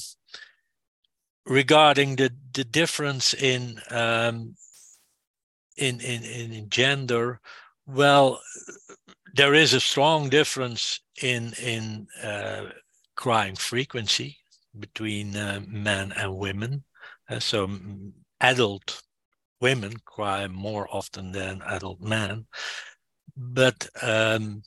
regarding 1.47 2.17
the 2.17 2.31
the 2.53 2.65
difference 2.65 3.35
in 3.35 3.81
um, 3.91 4.55
in, 5.77 6.01
in 6.01 6.23
in 6.25 6.71
gender, 6.71 7.41
well, 7.89 8.41
there 9.35 9.55
is 9.55 9.73
a 9.73 9.81
strong 9.81 10.29
difference 10.29 11.01
in 11.23 11.55
in 11.55 12.07
uh, 12.23 12.67
crying 13.17 13.57
frequency 13.57 14.39
between 14.79 15.35
uh, 15.37 15.61
men 15.67 16.13
and 16.13 16.37
women. 16.37 16.85
Uh, 17.31 17.41
so 17.41 17.69
adult 18.41 19.03
women 19.61 19.95
cry 20.05 20.47
more 20.47 20.87
often 20.91 21.33
than 21.33 21.63
adult 21.67 22.01
men, 22.01 22.47
but 23.37 23.89
um, 24.03 24.63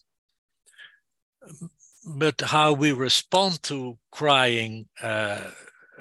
but 2.05 2.41
how 2.41 2.73
we 2.73 2.91
respond 2.91 3.61
to 3.63 3.97
crying 4.11 4.87
uh, 5.03 5.51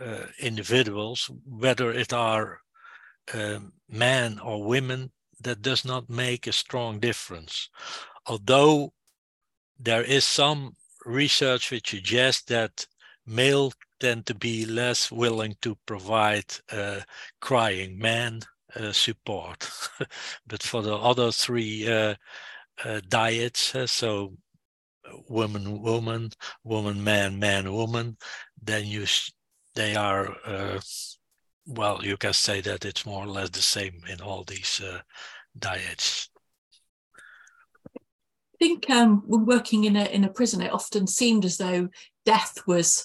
uh, 0.01 0.27
individuals, 0.41 1.31
whether 1.45 1.93
it 1.93 2.13
are 2.13 2.61
um, 3.35 3.73
men 3.89 4.39
or 4.39 4.65
women, 4.65 5.13
that 5.41 5.63
does 5.63 5.85
not 5.85 6.11
make 6.11 6.47
a 6.47 6.53
strong 6.53 7.01
difference. 7.01 7.69
Although 8.27 8.93
there 9.79 10.03
is 10.03 10.25
some 10.25 10.77
research 11.07 11.71
which 11.71 11.91
suggests 11.91 12.43
that 12.45 12.87
male 13.27 13.73
tend 13.99 14.27
to 14.27 14.35
be 14.35 14.67
less 14.67 15.11
willing 15.11 15.57
to 15.63 15.77
provide 15.87 16.45
uh, 16.73 17.01
crying 17.41 17.99
man 17.99 18.41
uh, 18.77 18.93
support. 18.93 19.69
but 20.47 20.63
for 20.63 20.83
the 20.83 20.95
other 20.95 21.31
three 21.31 21.89
uh, 21.89 22.15
uh 22.85 23.01
dyads, 23.09 23.75
uh, 23.75 23.87
so 23.87 24.35
woman, 25.29 25.83
woman, 25.83 26.31
woman, 26.65 27.03
man, 27.03 27.39
man, 27.39 27.73
woman, 27.73 28.17
then 28.63 28.87
you 28.87 29.07
they 29.75 29.95
are 29.97 30.37
uh, 30.47 30.81
well, 31.67 32.01
you 32.03 32.17
can 32.17 32.33
say 32.33 32.61
that 32.63 32.85
it's 32.85 33.07
more 33.07 33.25
or 33.25 33.29
less 33.29 33.51
the 33.51 33.63
same 33.63 34.03
in 34.09 34.21
all 34.21 34.45
these 34.45 34.81
uh, 34.85 35.01
dyads. 35.59 36.29
I 37.97 38.59
think 38.59 38.91
um, 38.91 39.23
when 39.27 39.47
working 39.47 39.85
in 39.85 39.97
a 39.97 40.05
in 40.05 40.25
a 40.25 40.29
prison, 40.29 40.61
it 40.61 40.73
often 40.73 41.07
seemed 41.07 41.45
as 41.45 41.57
though 41.57 41.89
death 42.27 42.59
was 42.67 43.05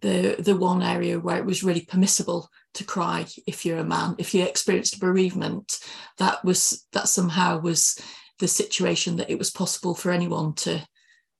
the 0.00 0.36
the 0.38 0.56
one 0.56 0.82
area 0.82 1.18
where 1.18 1.38
it 1.38 1.46
was 1.46 1.64
really 1.64 1.84
permissible 1.84 2.48
to 2.74 2.84
cry 2.84 3.26
if 3.46 3.64
you're 3.64 3.78
a 3.78 3.84
man. 3.84 4.14
If 4.18 4.34
you 4.34 4.44
experienced 4.44 5.00
bereavement, 5.00 5.78
that 6.18 6.44
was 6.44 6.86
that 6.92 7.08
somehow 7.08 7.60
was 7.60 8.00
the 8.38 8.48
situation 8.48 9.16
that 9.16 9.30
it 9.30 9.38
was 9.38 9.50
possible 9.50 9.94
for 9.94 10.10
anyone 10.10 10.54
to 10.54 10.84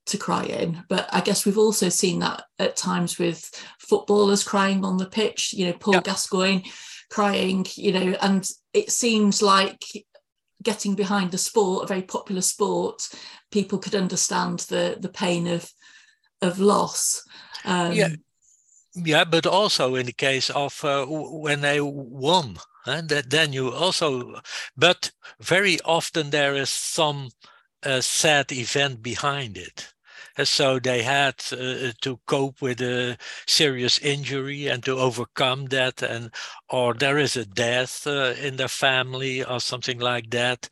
to 0.06 0.18
cry 0.18 0.44
in. 0.44 0.84
But 0.88 1.08
I 1.12 1.20
guess 1.20 1.44
we've 1.44 1.58
also 1.58 1.88
seen 1.88 2.20
that 2.20 2.44
at 2.58 2.76
times 2.76 3.18
with 3.18 3.50
footballers 3.78 4.44
crying 4.44 4.84
on 4.84 4.96
the 4.96 5.06
pitch, 5.06 5.52
you 5.52 5.66
know, 5.66 5.72
Paul 5.74 5.94
yep. 5.94 6.04
Gascoigne 6.04 6.62
crying, 7.10 7.66
you 7.74 7.92
know, 7.92 8.16
and 8.20 8.48
it 8.72 8.90
seems 8.90 9.42
like 9.42 9.84
getting 10.62 10.94
behind 10.94 11.30
the 11.30 11.38
sport, 11.38 11.84
a 11.84 11.86
very 11.86 12.02
popular 12.02 12.40
sport, 12.40 13.08
people 13.50 13.78
could 13.78 13.94
understand 13.94 14.60
the 14.60 14.96
the 14.98 15.08
pain 15.08 15.46
of 15.46 15.70
of 16.40 16.58
loss. 16.58 17.22
Um, 17.64 17.92
yeah. 17.92 18.08
Yeah, 18.94 19.24
but 19.24 19.46
also 19.46 19.94
in 19.94 20.04
the 20.04 20.12
case 20.12 20.50
of 20.50 20.84
uh, 20.84 21.06
when 21.06 21.62
they 21.62 21.80
won, 21.80 22.58
and 22.84 23.08
that 23.08 23.30
then 23.30 23.54
you 23.54 23.72
also, 23.72 24.40
but 24.76 25.10
very 25.40 25.78
often 25.82 26.28
there 26.28 26.54
is 26.54 26.68
some 26.68 27.30
uh, 27.84 28.00
sad 28.00 28.52
event 28.52 29.02
behind 29.02 29.56
it. 29.58 29.92
And 30.36 30.48
so 30.48 30.78
they 30.78 31.02
had 31.02 31.34
uh, 31.52 31.92
to 32.00 32.20
cope 32.26 32.62
with 32.62 32.80
a 32.80 33.18
serious 33.46 33.98
injury 33.98 34.66
and 34.68 34.82
to 34.84 34.98
overcome 34.98 35.66
that, 35.66 36.02
and 36.02 36.30
or 36.70 36.94
there 36.94 37.18
is 37.18 37.36
a 37.36 37.44
death 37.44 38.06
uh, 38.06 38.34
in 38.40 38.56
their 38.56 38.68
family 38.68 39.44
or 39.44 39.60
something 39.60 39.98
like 39.98 40.30
that, 40.30 40.68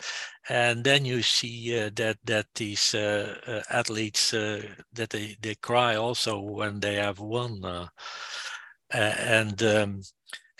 and 0.48 0.84
then 0.84 1.04
you 1.04 1.22
see 1.22 1.78
uh, 1.78 1.90
that 1.96 2.18
that 2.24 2.46
these 2.54 2.94
uh, 2.94 3.36
uh, 3.46 3.62
athletes 3.70 4.32
uh, 4.34 4.62
that 4.94 5.10
they 5.10 5.36
they 5.42 5.54
cry 5.56 5.94
also 5.94 6.40
when 6.40 6.80
they 6.80 6.94
have 6.94 7.18
won, 7.20 7.62
and 8.90 9.62
um, 9.62 10.02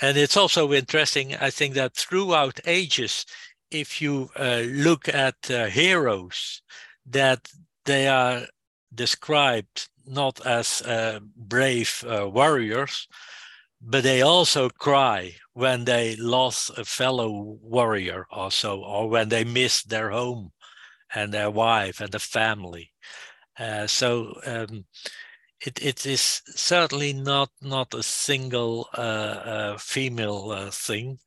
and 0.00 0.16
it's 0.16 0.36
also 0.36 0.72
interesting. 0.72 1.36
I 1.36 1.50
think 1.50 1.74
that 1.74 1.94
throughout 1.94 2.60
ages, 2.66 3.26
if 3.70 4.00
you 4.00 4.30
look 4.38 5.08
at 5.08 5.36
heroes, 5.46 6.62
that 7.06 7.48
they 7.84 8.08
are 8.08 8.46
described 8.94 9.88
not 10.06 10.44
as 10.44 10.82
uh, 10.82 11.20
brave 11.36 12.04
uh, 12.06 12.28
warriors, 12.28 13.08
but 13.80 14.02
they 14.02 14.22
also 14.22 14.68
cry 14.68 15.34
when 15.54 15.84
they 15.84 16.16
lost 16.16 16.70
a 16.76 16.84
fellow 16.84 17.58
warrior 17.62 18.26
or 18.30 18.50
so, 18.50 18.82
or 18.82 19.08
when 19.08 19.28
they 19.28 19.44
miss 19.44 19.82
their 19.84 20.10
home 20.10 20.52
and 21.14 21.32
their 21.32 21.50
wife 21.50 22.00
and 22.00 22.12
the 22.12 22.18
family. 22.18 22.92
Uh, 23.58 23.86
so 23.86 24.34
um, 24.46 24.84
it, 25.64 25.82
it 25.82 26.06
is 26.06 26.42
certainly 26.46 27.12
not 27.12 27.50
not 27.60 27.94
a 27.94 28.02
single 28.02 28.88
uh, 28.96 29.00
uh, 29.00 29.78
female 29.78 30.50
uh, 30.50 30.70
thing. 30.70 31.18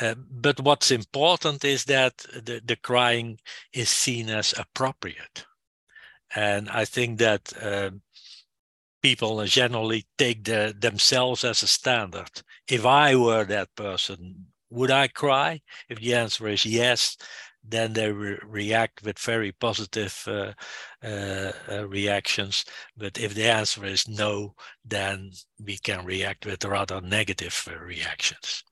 Uh, 0.00 0.14
but 0.30 0.60
what's 0.60 0.90
important 0.90 1.64
is 1.64 1.84
that 1.84 2.18
the, 2.18 2.60
the 2.64 2.76
crying 2.76 3.38
is 3.72 3.88
seen 3.88 4.28
as 4.28 4.54
appropriate. 4.58 5.46
And 6.34 6.68
I 6.68 6.84
think 6.84 7.18
that 7.18 7.52
um, 7.62 8.02
people 9.02 9.44
generally 9.46 10.04
take 10.18 10.44
the, 10.44 10.74
themselves 10.78 11.44
as 11.44 11.62
a 11.62 11.66
standard. 11.66 12.42
If 12.68 12.84
I 12.84 13.14
were 13.14 13.44
that 13.44 13.74
person, 13.74 14.46
would 14.70 14.90
I 14.90 15.08
cry? 15.08 15.62
If 15.88 16.00
the 16.00 16.14
answer 16.14 16.48
is 16.48 16.66
yes, 16.66 17.16
then 17.68 17.92
they 17.92 18.10
re 18.10 18.38
react 18.44 19.02
with 19.02 19.18
very 19.18 19.52
positive 19.52 20.22
uh, 20.26 20.52
uh, 21.02 21.52
uh, 21.70 21.88
reactions. 21.88 22.64
But 22.96 23.18
if 23.18 23.34
the 23.34 23.48
answer 23.48 23.84
is 23.84 24.08
no, 24.08 24.54
then 24.84 25.32
we 25.58 25.78
can 25.78 26.04
react 26.04 26.46
with 26.46 26.64
rather 26.64 27.00
negative 27.00 27.68
uh, 27.70 27.78
reactions. 27.78 28.62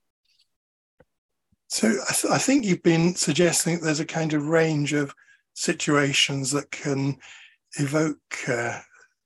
So 1.67 1.87
I, 1.87 2.13
th 2.13 2.25
I, 2.31 2.37
think 2.37 2.63
you've 2.63 2.83
been 2.83 3.15
suggesting 3.15 3.79
there's 3.79 3.99
a 3.99 4.05
kind 4.05 4.33
of 4.33 4.47
range 4.47 4.93
of 4.93 5.13
situations 5.53 6.51
that 6.51 6.69
can 6.71 7.17
evoke 7.79 8.17
uh, 8.47 8.79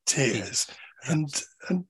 tears, 0.05 0.67
and 1.07 1.29
and 1.69 1.85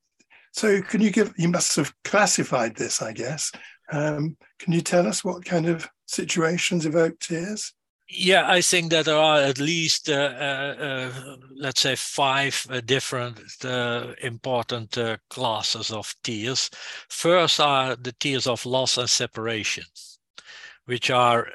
so 0.52 0.82
can 0.82 1.02
you 1.02 1.12
give? 1.12 1.34
You 1.38 1.50
must 1.50 1.76
have 1.76 1.94
classified 2.04 2.76
this, 2.76 3.02
I 3.02 3.14
guess. 3.14 3.52
Um, 3.92 4.38
can 4.60 4.74
you 4.74 4.82
tell 4.82 5.08
us 5.08 5.24
what 5.24 5.46
kind 5.46 5.68
of 5.68 5.88
situations 6.06 6.86
evoke 6.86 7.20
tears? 7.20 7.74
Yeah, 8.12 8.50
I 8.50 8.62
think 8.62 8.90
that 8.90 9.06
there 9.06 9.18
are 9.18 9.40
at 9.40 9.60
least, 9.60 10.10
uh, 10.10 10.14
uh, 10.14 10.76
uh, 10.80 11.36
let's 11.56 11.82
say, 11.82 11.96
five 11.96 12.66
uh, 12.68 12.82
different 12.82 13.40
uh, 13.64 14.14
important 14.24 14.98
uh, 14.98 15.18
classes 15.30 15.92
of 15.92 16.16
tears. 16.24 16.72
First 17.08 17.60
are 17.60 17.96
the 17.96 18.14
tears 18.14 18.48
of 18.48 18.66
loss 18.66 18.98
and 18.98 19.08
separation, 19.08 19.84
which 20.90 21.12
are 21.12 21.48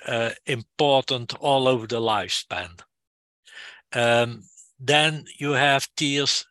important 0.47 1.35
all 1.41 1.67
over 1.67 1.89
the 1.89 2.01
lifespan. 2.01 2.81
Um, 3.93 4.45
then 4.79 5.25
you 5.39 5.53
have 5.53 5.89
tears 5.97 6.47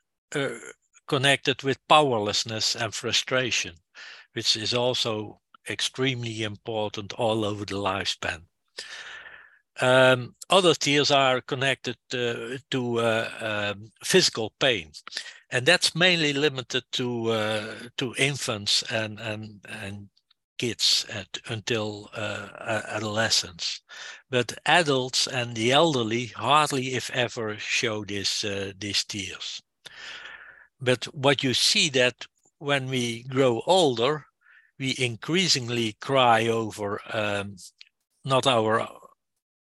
connected 1.08 1.64
with 1.64 1.88
powerlessness 1.88 2.76
and 2.76 2.94
frustration, 2.94 3.76
which 4.34 4.58
is 4.58 4.74
also 4.74 5.40
extremely 5.70 6.44
important 6.44 7.14
all 7.14 7.46
over 7.46 7.66
the 7.66 7.76
lifespan. 7.76 8.42
Um, 9.82 10.36
other 10.50 10.76
tears 10.76 11.10
are 11.10 11.42
connected 11.42 11.98
uh, 12.14 12.58
to 12.70 13.00
uh, 13.00 13.30
um, 13.74 13.92
physical 14.04 14.54
pain, 14.60 14.92
and 15.50 15.66
that's 15.66 15.96
mainly 15.96 16.34
limited 16.34 16.84
to 16.92 17.32
uh, 17.32 17.76
to 17.98 18.14
infants 18.18 18.84
and 18.92 19.20
and 19.20 19.66
and 19.68 20.10
kids 20.64 21.06
at, 21.10 21.40
until 21.48 22.10
uh, 22.16 22.82
adolescence. 22.88 23.82
But 24.30 24.58
adults 24.66 25.28
and 25.28 25.56
the 25.56 25.72
elderly 25.72 26.28
hardly, 26.28 26.94
if 26.94 27.10
ever, 27.12 27.58
show 27.58 28.06
this 28.06 28.44
uh, 28.46 28.72
these 28.80 29.04
tears. 29.04 29.62
But 30.80 31.06
what 31.14 31.44
you 31.44 31.54
see 31.54 31.90
that 31.90 32.28
when 32.60 32.88
we 32.90 33.24
grow 33.24 33.62
older, 33.66 34.26
we 34.80 34.96
increasingly 34.98 35.98
cry 36.00 36.48
over 36.48 37.02
um, 37.14 37.58
not 38.24 38.48
our 38.48 38.88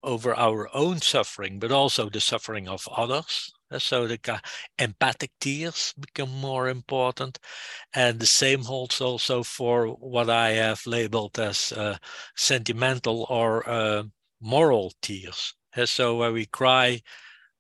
over 0.04 0.36
our 0.36 0.70
own 0.74 1.02
suffering, 1.02 1.60
but 1.60 1.72
also 1.72 2.10
the 2.10 2.22
suffering 2.22 2.68
of 2.68 2.88
others. 2.96 3.52
So 3.78 4.08
the 4.08 4.42
empathic 4.78 5.32
tears 5.40 5.94
become 6.00 6.32
more 6.32 6.70
important. 6.70 7.40
And 7.94 8.20
the 8.20 8.26
same 8.26 8.64
holds 8.64 9.02
also 9.02 9.44
for 9.44 9.88
what 9.88 10.30
I 10.30 10.52
have 10.52 10.86
labeled 10.88 11.40
as 11.40 11.72
uh, 11.74 11.98
sentimental 12.36 13.26
or 13.30 13.68
uh, 13.70 14.04
moral 14.42 14.94
tears. 15.02 15.54
So 15.86 16.18
where 16.18 16.34
we 16.34 16.46
cry 16.48 17.02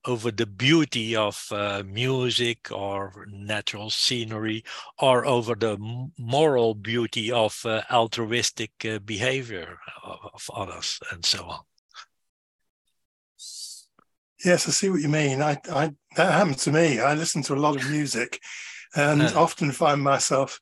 over 0.06 0.32
the 0.32 0.45
beauty 0.45 1.15
of 1.15 1.47
uh, 1.52 1.84
music 1.86 2.71
or 2.71 3.26
natural 3.30 3.89
scenery 3.89 4.63
or 5.00 5.26
over 5.26 5.56
the 5.56 5.78
moral 6.17 6.74
beauty 6.74 7.32
of 7.32 7.63
uh, 7.65 7.82
altruistic 7.91 8.71
uh, 8.86 9.00
behavior 9.00 9.80
of, 10.04 10.19
of 10.34 10.52
others 10.56 11.00
and 11.12 11.26
so 11.26 11.43
on. 11.45 11.60
Yes, 14.43 14.67
I 14.67 14.71
see 14.71 14.89
what 14.89 15.01
you 15.01 15.10
mean. 15.10 15.41
I, 15.41 15.58
I 15.71 15.91
that 16.15 16.34
happened 16.34 16.58
to 16.60 16.71
me. 16.71 16.99
I 16.99 17.13
listen 17.13 17.41
to 17.43 17.54
a 17.54 17.56
lot 17.56 17.75
of 17.75 17.89
music, 17.89 18.39
and 18.95 19.21
often 19.21 19.71
find 19.71 20.01
myself 20.01 20.60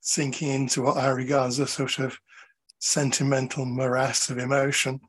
sinking 0.00 0.50
into 0.50 0.82
what 0.82 0.98
I 0.98 1.08
regard 1.08 1.48
as 1.48 1.58
a 1.58 1.66
sort 1.66 1.98
of 1.98 2.18
sentimental 2.78 3.64
morass 3.64 4.28
of 4.28 4.38
emotion. 4.38 5.00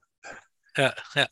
Yeah, 0.78 0.94
yeah. 1.16 1.28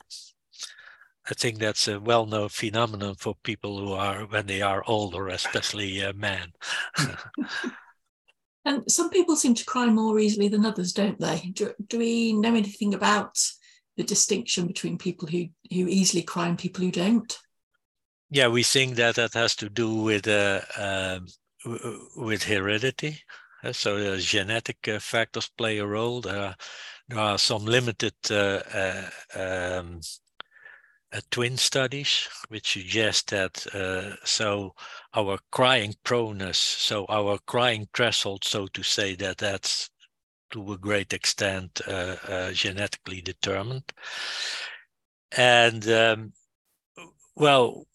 I 1.30 1.34
think 1.34 1.58
that's 1.58 1.88
a 1.88 1.98
well-known 1.98 2.50
phenomenon 2.50 3.14
for 3.14 3.34
people 3.42 3.78
who 3.78 3.92
are 3.94 4.26
when 4.26 4.46
they 4.46 4.60
are 4.60 4.84
older, 4.86 5.28
especially 5.28 6.04
uh, 6.04 6.12
men. 6.12 6.52
and 8.66 8.90
some 8.90 9.08
people 9.08 9.34
seem 9.34 9.54
to 9.54 9.64
cry 9.64 9.86
more 9.86 10.18
easily 10.18 10.48
than 10.48 10.66
others, 10.66 10.92
don't 10.92 11.18
they? 11.18 11.52
Do, 11.54 11.72
do 11.88 11.98
we 11.98 12.34
know 12.34 12.54
anything 12.54 12.92
about 12.92 13.38
the 13.96 14.04
distinction 14.04 14.66
between 14.66 14.98
people 14.98 15.28
who 15.28 15.46
who 15.70 15.88
easily 15.88 16.22
cry 16.22 16.48
and 16.48 16.58
people 16.58 16.84
who 16.84 16.90
don't? 16.90 17.38
Yeah, 18.30 18.48
we 18.48 18.62
think 18.62 18.96
that 18.96 19.14
that 19.16 19.34
has 19.34 19.54
to 19.56 19.68
do 19.68 19.94
with 19.94 20.26
uh, 20.26 20.60
uh, 20.76 21.20
with 22.16 22.42
heredity. 22.42 23.20
Uh, 23.62 23.72
so 23.72 23.98
the 23.98 24.18
genetic 24.18 24.88
uh, 24.88 24.98
factors 24.98 25.48
play 25.56 25.78
a 25.78 25.86
role. 25.86 26.20
There 26.20 26.38
are, 26.38 26.56
there 27.08 27.18
are 27.18 27.38
some 27.38 27.64
limited 27.64 28.14
uh, 28.30 28.60
uh, 28.74 29.10
um, 29.34 30.00
twin 31.30 31.56
studies 31.56 32.28
which 32.48 32.72
suggest 32.72 33.30
that 33.30 33.56
so 34.24 34.74
our 35.14 35.38
crying 35.52 35.94
proneness, 36.04 36.58
so 36.58 37.06
our 37.08 37.38
crying 37.46 37.86
threshold, 37.94 38.44
so 38.44 38.66
to 38.66 38.82
say, 38.82 39.14
that 39.14 39.38
that's 39.38 39.90
to 40.54 40.72
a 40.72 40.78
great 40.78 41.12
extent 41.12 41.80
uh, 41.86 42.16
uh, 42.28 42.52
genetically 42.52 43.20
determined. 43.20 43.92
And 45.36 45.86
um, 45.88 46.32
well, 47.34 47.86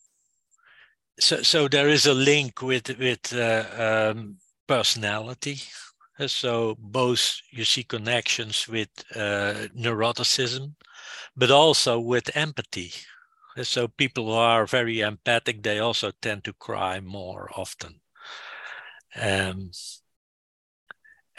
so 1.20 1.42
so 1.42 1.68
there 1.70 1.88
is 1.88 2.06
a 2.06 2.14
link 2.14 2.62
with 2.62 2.90
with 3.00 3.34
uh, 3.34 4.12
um, 4.12 4.38
personality. 4.68 5.62
So 6.28 6.76
both 6.78 7.40
you 7.50 7.64
see 7.64 7.84
connections 7.84 8.68
with 8.68 8.90
neuroticism, 9.16 10.76
but 11.38 11.50
also 11.50 11.98
with 11.98 12.36
empathy. 12.36 12.92
So 13.64 13.88
people 13.88 14.26
who 14.26 14.34
are 14.34 14.66
very 14.66 15.00
empathic, 15.00 15.64
they 15.64 15.80
also 15.80 16.12
tend 16.22 16.44
to 16.44 16.54
cry 16.54 17.00
more 17.00 17.50
often. 17.56 18.02
Um, 19.16 19.72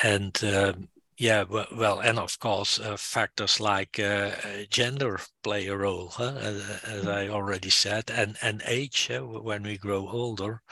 and 0.03 0.43
um, 0.45 0.89
yeah, 1.21 1.45
well, 1.45 2.01
and 2.01 2.19
of 2.19 2.39
course, 2.39 2.81
uh, 2.81 2.97
factors 2.97 3.61
like 3.61 4.01
uh, 4.01 4.31
gender 4.71 5.21
play 5.43 5.67
a 5.67 5.77
role, 5.77 6.09
huh? 6.09 6.33
as, 6.41 6.83
as, 6.83 7.07
I 7.07 7.29
already 7.29 7.69
said, 7.69 8.11
and 8.11 8.39
and 8.41 8.63
age 8.67 9.11
uh, 9.11 9.21
when 9.21 9.63
we 9.65 9.77
grow 9.77 10.09
older, 10.09 10.63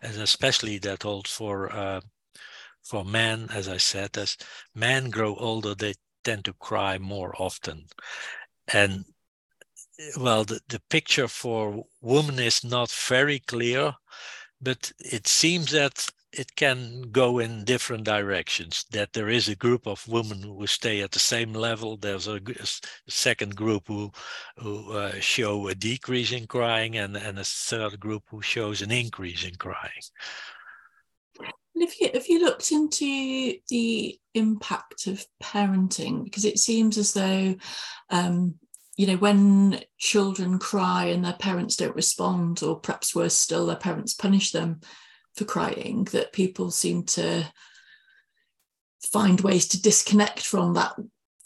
and 0.00 0.16
especially 0.16 0.78
that 0.78 1.02
holds 1.02 1.30
for 1.30 1.70
uh, 1.70 2.00
for 2.82 3.04
men, 3.04 3.48
as 3.52 3.68
I 3.68 3.76
said, 3.76 4.16
as 4.16 4.38
men 4.74 5.10
grow 5.10 5.36
older, 5.36 5.74
they 5.74 5.92
tend 6.24 6.46
to 6.46 6.54
cry 6.54 6.96
more 6.96 7.34
often, 7.38 7.84
and 8.72 9.04
well, 10.16 10.44
the, 10.44 10.60
the 10.68 10.80
picture 10.88 11.28
for 11.28 11.84
women 12.00 12.38
is 12.38 12.64
not 12.64 12.90
very 12.90 13.40
clear, 13.40 13.92
but 14.58 14.90
it 15.00 15.26
seems 15.26 15.72
that 15.72 16.08
it 16.32 16.54
can 16.56 17.02
go 17.10 17.38
in 17.38 17.64
different 17.64 18.04
directions. 18.04 18.84
That 18.90 19.12
there 19.12 19.28
is 19.28 19.48
a 19.48 19.56
group 19.56 19.86
of 19.86 20.06
women 20.08 20.42
who 20.42 20.66
stay 20.66 21.00
at 21.00 21.12
the 21.12 21.18
same 21.18 21.52
level. 21.52 21.96
There's 21.96 22.28
a, 22.28 22.40
second 23.08 23.56
group 23.56 23.84
who 23.86 24.12
who 24.56 24.92
uh, 24.92 25.20
show 25.20 25.68
a 25.68 25.74
decrease 25.74 26.32
in 26.32 26.46
crying, 26.46 26.96
and 26.96 27.16
and 27.16 27.38
a 27.38 27.44
third 27.44 27.98
group 27.98 28.24
who 28.28 28.42
shows 28.42 28.82
an 28.82 28.90
increase 28.90 29.44
in 29.44 29.54
crying. 29.56 30.02
if 31.74 32.00
you 32.00 32.10
if 32.12 32.28
you 32.28 32.40
looked 32.40 32.72
into 32.72 33.54
the 33.68 34.18
impact 34.34 35.06
of 35.06 35.24
parenting, 35.42 36.24
because 36.24 36.44
it 36.44 36.58
seems 36.58 36.98
as 36.98 37.12
though 37.14 37.54
um, 38.10 38.54
you 38.98 39.06
know, 39.06 39.16
when 39.16 39.80
children 39.96 40.58
cry 40.58 41.04
and 41.04 41.24
their 41.24 41.34
parents 41.34 41.76
don't 41.76 41.94
respond, 41.94 42.62
or 42.64 42.80
perhaps 42.80 43.14
worse 43.14 43.36
still, 43.36 43.66
their 43.66 43.76
parents 43.76 44.12
punish 44.12 44.50
them 44.50 44.80
for 45.38 45.44
crying, 45.44 46.04
that 46.12 46.32
people 46.32 46.70
seem 46.70 47.04
to 47.04 47.44
find 49.12 49.40
ways 49.40 49.68
to 49.68 49.80
disconnect 49.80 50.40
from 50.40 50.74
that 50.74 50.94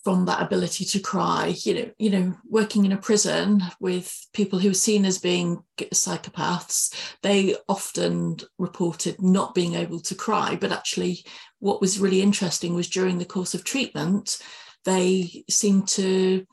from 0.05 0.25
that 0.25 0.43
ability 0.43 0.85
to 0.85 0.99
cry. 0.99 1.55
You 1.63 1.75
know 1.75 1.91
you 1.99 2.11
know 2.11 2.35
working 2.49 2.85
in 2.85 2.93
a 2.93 2.97
prison 2.97 3.63
with 3.79 4.13
people 4.33 4.59
who 4.59 4.71
are 4.71 4.75
seen 4.75 5.05
as 5.05 5.19
being 5.19 5.63
psychopaths 5.79 6.93
they 7.23 7.55
often 7.69 8.39
reported 8.59 9.23
not 9.23 9.55
being 9.55 9.75
able 9.75 10.01
to 10.01 10.15
cry. 10.15 10.57
But 10.61 10.73
actually 10.73 11.25
what 11.61 11.81
was 11.81 12.01
really 12.01 12.23
interesting 12.23 12.75
was 12.75 12.89
during 12.89 13.19
the 13.19 13.25
course 13.25 13.55
of 13.55 13.65
treatment 13.65 14.39
they 14.85 15.45
seemed 15.49 15.87
to 15.89 16.45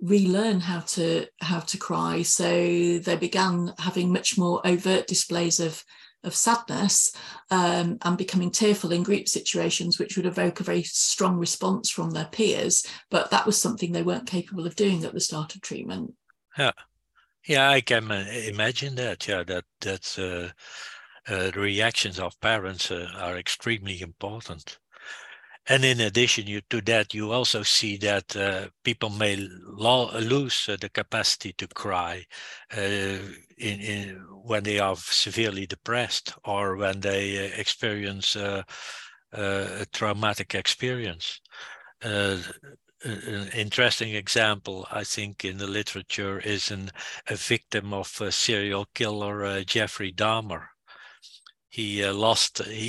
relearn 0.00 0.60
how 0.60 0.80
to 0.80 1.26
how 1.40 1.60
to 1.60 1.78
cry. 1.78 2.22
So 2.22 2.98
they 2.98 3.16
began 3.16 3.72
having 3.78 4.12
much 4.12 4.36
more 4.36 4.66
overt 4.66 5.06
displays 5.06 5.60
of 5.60 5.82
of 6.24 6.34
sadness 6.34 7.14
um, 7.50 7.98
and 8.02 8.18
becoming 8.18 8.50
tearful 8.50 8.92
in 8.92 9.02
group 9.02 9.28
situations, 9.28 9.98
which 9.98 10.16
would 10.16 10.26
evoke 10.26 10.60
a 10.60 10.64
very 10.64 10.82
strong 10.82 11.38
response 11.38 11.90
from 11.90 12.10
their 12.10 12.26
peers. 12.26 12.84
But 13.10 13.30
that 13.30 13.46
was 13.46 13.56
something 13.60 13.92
they 13.92 14.02
weren't 14.02 14.26
capable 14.26 14.66
of 14.66 14.76
doing 14.76 15.04
at 15.04 15.12
the 15.12 15.20
start 15.20 15.54
of 15.54 15.60
treatment. 15.60 16.14
Yeah, 16.58 16.72
yeah, 17.46 17.70
I 17.70 17.80
can 17.80 18.10
imagine 18.10 18.96
that. 18.96 19.28
Yeah, 19.28 19.44
that 19.44 19.64
that's 19.80 20.18
uh, 20.18 20.50
uh, 21.28 21.50
the 21.50 21.60
reactions 21.60 22.18
of 22.18 22.38
parents 22.40 22.90
uh, 22.90 23.08
are 23.16 23.36
extremely 23.36 24.00
important. 24.00 24.78
And 25.68 25.84
in 25.84 26.00
addition 26.00 26.46
you, 26.46 26.60
to 26.70 26.80
that, 26.82 27.12
you 27.12 27.32
also 27.32 27.64
see 27.64 27.96
that 27.98 28.36
uh, 28.36 28.68
people 28.84 29.10
may 29.10 29.36
lo- 29.36 30.16
lose 30.18 30.68
uh, 30.68 30.76
the 30.80 30.88
capacity 30.88 31.52
to 31.54 31.66
cry 31.66 32.24
uh, 32.76 33.18
in, 33.58 33.80
in, 33.80 34.08
when 34.44 34.62
they 34.62 34.78
are 34.78 34.94
severely 34.96 35.66
depressed 35.66 36.34
or 36.44 36.76
when 36.76 37.00
they 37.00 37.38
uh, 37.38 37.50
experience 37.56 38.36
uh, 38.36 38.62
uh, 39.32 39.66
a 39.80 39.86
traumatic 39.92 40.54
experience. 40.54 41.40
an 42.00 43.48
interesting 43.54 44.14
example, 44.14 44.86
I 44.90 45.04
think, 45.04 45.44
in 45.44 45.58
the 45.58 45.66
literature 45.66 46.38
is 46.38 46.70
an, 46.70 46.90
a 47.28 47.34
victim 47.34 47.92
of 47.92 48.06
serial 48.30 48.86
killer 48.94 49.64
Jeffrey 49.64 50.12
Dahmer 50.12 50.68
he 51.76 52.02
uh, 52.02 52.14
lost 52.14 52.64
he, 52.64 52.88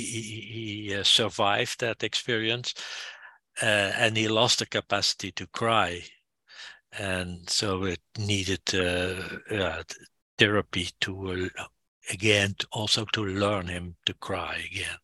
he 0.88 0.94
uh, 0.94 1.02
survived 1.02 1.80
that 1.80 2.02
experience 2.02 2.72
uh, 3.62 3.92
and 3.96 4.16
he 4.16 4.28
lost 4.28 4.60
the 4.60 4.66
capacity 4.66 5.30
to 5.32 5.46
cry. 5.48 6.02
And 6.98 7.48
so 7.50 7.84
it 7.84 8.00
needed 8.16 8.62
uh, 8.74 9.82
therapy 10.38 10.88
to 11.02 11.50
uh, 11.58 11.64
again 12.10 12.54
also 12.72 13.04
to 13.12 13.26
learn 13.26 13.66
him 13.68 13.96
to 14.06 14.14
cry 14.14 14.64
again. 14.72 14.98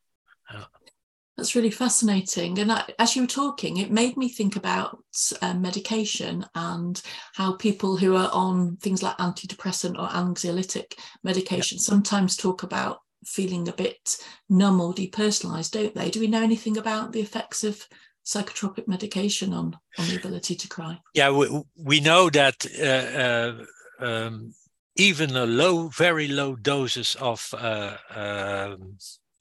That's 1.37 1.57
really 1.57 1.71
fascinating. 1.71 2.59
And 2.61 2.71
I, 2.73 2.85
as 2.99 3.17
you 3.17 3.23
were 3.23 3.29
talking, 3.29 3.79
it 3.79 3.91
made 3.91 4.17
me 4.17 4.29
think 4.29 4.55
about 4.57 4.99
uh, 5.43 5.53
medication 5.53 6.47
and 6.55 7.03
how 7.35 7.57
people 7.57 7.97
who 7.97 8.17
are 8.17 8.31
on 8.33 8.77
things 8.77 9.03
like 9.03 9.19
antidepressant 9.19 9.99
or 9.99 10.09
anxiolytic 10.09 10.95
medication 11.25 11.79
sometimes 11.79 12.37
talk 12.37 12.63
about 12.63 12.99
feeling 13.25 13.69
a 13.69 13.73
bit 13.73 14.19
numb 14.49 14.81
or 14.81 14.93
depersonalized, 14.93 15.73
don't 15.73 15.95
they? 15.95 16.11
Do 16.11 16.21
we 16.21 16.27
know 16.27 16.43
anything 16.43 16.77
about 16.77 17.13
the 17.13 17.21
effects 17.21 17.65
of 17.65 17.87
psychotropic 18.25 18.89
medication 18.89 19.53
on, 19.53 19.79
on 19.99 20.09
the 20.09 20.17
ability 20.17 20.55
to 20.55 20.69
cry? 20.69 21.01
Yeah, 21.15 21.31
we, 21.31 21.63
we 21.77 22.01
know 22.01 22.31
that 22.31 22.67
uh, 22.81 24.05
uh, 24.05 24.07
um, 24.07 24.55
even 24.97 25.37
a 25.37 25.47
low, 25.47 25.89
very 25.89 26.29
low 26.29 26.57
doses 26.57 27.17
of 27.21 27.53
uh, 27.57 27.97
um, 28.11 28.97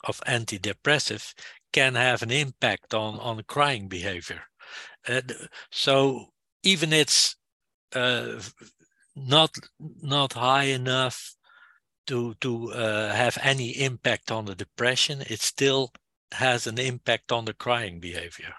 of 0.05 0.19
antidepressive 0.27 1.33
can 1.71 1.95
have 1.95 2.21
an 2.21 2.31
impact 2.31 2.93
on 2.93 3.19
on 3.19 3.41
crying 3.47 3.87
behavior. 3.87 4.41
so 5.71 6.27
even 6.63 6.93
it's 6.93 7.35
uh, 7.95 8.39
not 9.15 9.51
not 10.01 10.33
high 10.33 10.65
enough 10.65 11.35
to 12.07 12.33
to 12.35 12.71
uh, 12.71 13.13
have 13.13 13.37
any 13.41 13.69
impact 13.71 14.31
on 14.31 14.45
the 14.45 14.55
depression, 14.55 15.21
it 15.21 15.39
still 15.39 15.91
has 16.33 16.67
an 16.67 16.79
impact 16.79 17.31
on 17.31 17.45
the 17.45 17.53
crying 17.53 17.99
behavior. 17.99 18.53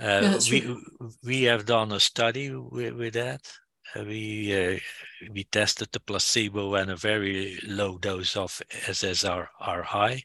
Uh, 0.00 0.20
yeah, 0.22 0.38
we 0.50 0.76
we 1.24 1.42
have 1.44 1.66
done 1.66 1.92
a 1.92 2.00
study 2.00 2.50
with, 2.50 2.94
with 2.94 3.14
that. 3.14 3.40
Uh, 3.94 4.04
we 4.04 4.74
uh, 4.74 4.78
we 5.32 5.44
tested 5.44 5.88
the 5.92 6.00
placebo 6.00 6.74
and 6.74 6.90
a 6.90 6.96
very 6.96 7.58
low 7.66 7.98
dose 7.98 8.36
of 8.36 8.60
SSRI, 8.70 10.22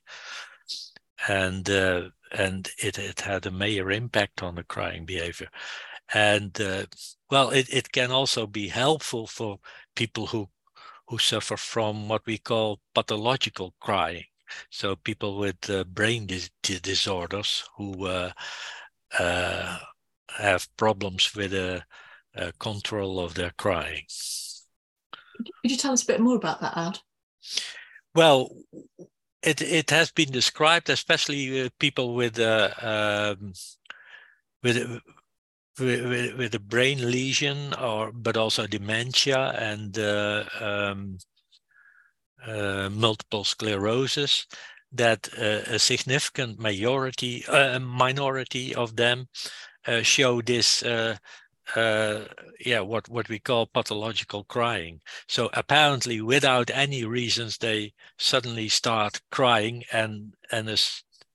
and 1.27 1.69
uh, 1.69 2.09
and 2.31 2.69
it, 2.79 2.97
it 2.97 3.21
had 3.21 3.45
a 3.45 3.51
major 3.51 3.91
impact 3.91 4.41
on 4.41 4.55
the 4.55 4.63
crying 4.63 5.05
behavior. 5.05 5.49
And 6.13 6.59
uh, 6.59 6.85
well, 7.29 7.51
it, 7.51 7.71
it 7.71 7.91
can 7.91 8.11
also 8.11 8.47
be 8.47 8.67
helpful 8.67 9.27
for 9.27 9.59
people 9.95 10.25
who 10.25 10.49
who 11.09 11.17
suffer 11.17 11.57
from 11.57 12.07
what 12.07 12.25
we 12.25 12.37
call 12.37 12.79
pathological 12.93 13.73
crying. 13.79 14.25
So 14.69 14.95
people 14.95 15.37
with 15.37 15.69
uh, 15.69 15.83
brain 15.83 16.27
dis- 16.27 16.51
disorders 16.61 17.63
who 17.77 18.05
uh, 18.05 18.31
uh, 19.17 19.79
have 20.37 20.67
problems 20.77 21.33
with 21.35 21.51
the 21.51 21.83
uh, 22.35 22.51
control 22.59 23.19
of 23.19 23.33
their 23.33 23.51
crying. 23.57 24.03
Could 25.35 25.71
you 25.71 25.77
tell 25.77 25.93
us 25.93 26.03
a 26.03 26.07
bit 26.07 26.19
more 26.19 26.35
about 26.35 26.61
that, 26.61 26.77
Ad? 26.77 26.99
Well, 28.13 28.49
it 29.41 29.61
it 29.61 29.89
has 29.89 30.11
been 30.11 30.31
described, 30.31 30.89
especially 30.89 31.69
people 31.79 32.13
with 32.13 32.39
uh, 32.39 32.69
um, 32.81 33.53
with 34.61 35.01
with, 35.79 36.35
with 36.35 36.55
a 36.55 36.59
brain 36.59 37.11
lesion 37.11 37.73
or 37.73 38.11
but 38.11 38.37
also 38.37 38.67
dementia 38.67 39.53
and 39.57 39.97
uh, 39.97 40.43
um, 40.59 41.17
uh, 42.45 42.89
multiple 42.91 43.43
sclerosis 43.43 44.47
that 44.91 45.29
uh, 45.37 45.73
a 45.73 45.79
significant 45.79 46.59
majority 46.59 47.45
uh, 47.47 47.79
minority 47.79 48.73
of 48.73 48.95
them 48.95 49.27
uh, 49.87 50.01
show 50.01 50.41
this 50.41 50.83
uh, 50.83 51.15
yeah 52.65 52.79
what 52.79 53.07
what 53.09 53.29
we 53.29 53.39
call 53.39 53.67
pathological 53.67 54.43
crying. 54.45 54.99
So 55.27 55.49
apparently 55.53 56.21
without 56.21 56.71
any 56.71 57.05
reasons 57.05 57.57
they 57.57 57.93
suddenly 58.17 58.69
start 58.69 59.21
crying 59.31 59.83
and 59.91 60.33
and 60.51 60.69
a, 60.69 60.77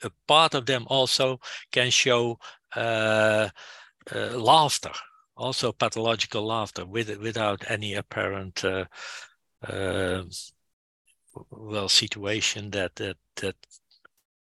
a 0.03 0.11
part 0.27 0.55
of 0.55 0.67
them 0.67 0.87
also 0.89 1.39
can 1.71 1.91
show 1.91 2.39
uh, 4.13 4.37
laughter, 4.39 4.93
also 5.37 5.73
pathological 5.73 6.47
laughter, 6.47 6.85
with, 6.85 7.17
without 7.19 7.71
any 7.71 7.95
apparent 7.95 8.65
uh, 8.65 8.85
uh, 9.67 10.25
well 11.51 11.89
situation 11.89 12.71
that 12.71 12.95
that 12.97 13.17
that 13.37 13.57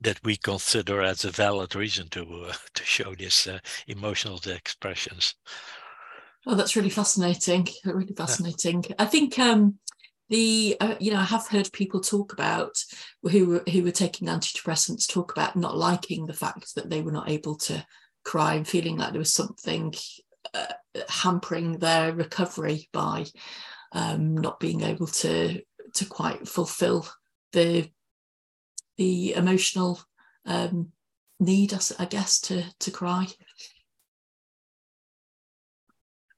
that 0.01 0.23
we 0.25 0.37
consider 0.37 1.01
as 1.01 1.25
a 1.25 1.31
valid 1.31 1.77
reason 1.77 2.09
to 2.09 2.47
uh, 2.49 2.53
to 2.75 2.85
show 2.85 3.15
these 3.15 3.47
uh, 3.47 3.59
emotional 3.87 4.41
expressions. 4.47 5.35
Oh, 6.47 6.55
that's 6.55 6.75
really 6.75 6.91
fascinating. 6.91 7.69
Really 7.85 8.15
fascinating. 8.15 8.85
Yeah. 8.89 8.97
I 8.99 9.07
think 9.07 9.39
um, 9.39 9.79
the 10.29 10.77
uh, 10.81 10.97
you 10.99 11.13
know 11.13 11.21
I 11.21 11.25
have 11.25 11.47
heard 11.47 11.71
people 11.73 12.01
talk 12.01 12.33
about 12.33 12.77
who 13.23 13.61
who 13.71 13.83
were 13.83 13.93
taking 13.93 14.29
antidepressants 14.29 15.07
talk 15.07 15.33
about 15.33 15.57
not 15.57 15.77
liking 15.77 16.27
the 16.27 16.33
fact 16.33 16.75
that 16.75 16.91
they 16.91 17.01
were 17.01 17.13
not 17.13 17.31
able 17.31 17.57
to 17.59 17.85
crying, 18.25 18.65
feeling 18.65 18.97
like 18.97 19.13
there 19.13 19.19
was 19.19 19.33
something 19.33 19.95
uh, 20.55 20.67
hampering 21.09 21.79
their 21.79 22.13
recovery 22.13 22.89
by 22.93 23.27
um, 23.93 24.37
not 24.37 24.61
being 24.61 24.83
able 24.83 25.07
to 25.07 25.63
to 25.95 26.05
quite 26.07 26.49
fulfill 26.49 27.07
the 27.53 27.89
the 28.97 29.35
emotional 29.35 30.01
um, 30.47 30.93
need, 31.41 31.75
I 31.99 32.05
guess, 32.07 32.41
to 32.43 32.65
to 32.81 32.91
cry. 32.91 33.27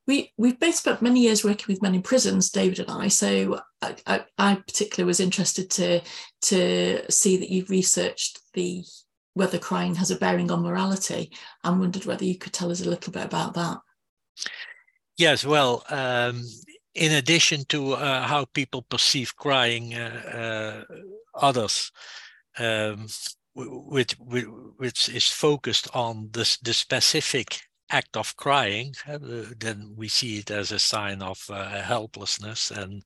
We 0.06 0.32
we've 0.36 0.60
both 0.60 0.74
spent 0.74 1.00
many 1.00 1.20
years 1.20 1.44
working 1.44 1.66
with 1.68 1.82
men 1.82 1.94
in 1.94 2.02
prisons, 2.02 2.50
David 2.50 2.80
and 2.80 2.90
I. 2.90 3.08
So 3.08 3.60
I, 3.80 3.96
I, 4.06 4.24
I 4.36 4.54
particularly 4.56 5.06
was 5.06 5.20
interested 5.20 5.70
to 5.70 6.00
to 6.42 7.10
see 7.10 7.36
that 7.38 7.50
you've 7.50 7.70
researched 7.70 8.40
the 8.52 8.84
whether 9.34 9.58
crying 9.58 9.94
has 9.96 10.10
a 10.10 10.16
bearing 10.16 10.50
on 10.50 10.62
morality 10.62 11.32
and 11.62 11.80
wondered 11.80 12.06
whether 12.06 12.24
you 12.24 12.38
could 12.38 12.52
tell 12.52 12.70
us 12.70 12.80
a 12.80 12.88
little 12.88 13.12
bit 13.12 13.24
about 13.24 13.54
that. 13.54 13.78
Yes, 15.16 15.44
well, 15.44 15.84
um, 15.90 16.44
in 16.94 17.12
addition 17.12 17.64
to 17.68 17.92
uh, 17.92 18.22
how 18.22 18.46
people 18.46 18.82
perceive 18.82 19.36
crying, 19.36 19.94
uh, 19.94 20.84
uh, 20.90 20.94
others, 21.34 21.90
um, 22.58 23.06
which, 23.54 24.12
which 24.12 25.08
is 25.08 25.28
focused 25.28 25.88
on 25.94 26.28
the, 26.32 26.58
the 26.62 26.74
specific 26.74 27.60
act 27.90 28.16
of 28.16 28.36
crying, 28.36 28.94
uh, 29.08 29.18
then 29.58 29.92
we 29.96 30.08
see 30.08 30.38
it 30.38 30.50
as 30.50 30.72
a 30.72 30.78
sign 30.78 31.22
of 31.22 31.38
uh, 31.50 31.82
helplessness 31.82 32.70
and 32.70 33.02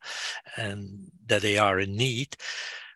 and 0.56 1.10
that 1.26 1.42
they 1.42 1.58
are 1.58 1.80
in 1.80 1.96
need. 1.96 2.36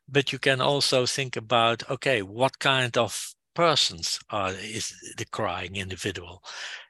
But 0.08 0.32
you 0.32 0.38
can 0.38 0.60
also 0.60 1.06
think 1.06 1.36
about, 1.36 1.88
okay, 1.90 2.22
what 2.22 2.58
kind 2.58 2.96
of 2.96 3.34
persons 3.54 4.20
are 4.30 4.52
is 4.52 4.92
the 5.16 5.24
crying 5.26 5.76
individual, 5.76 6.42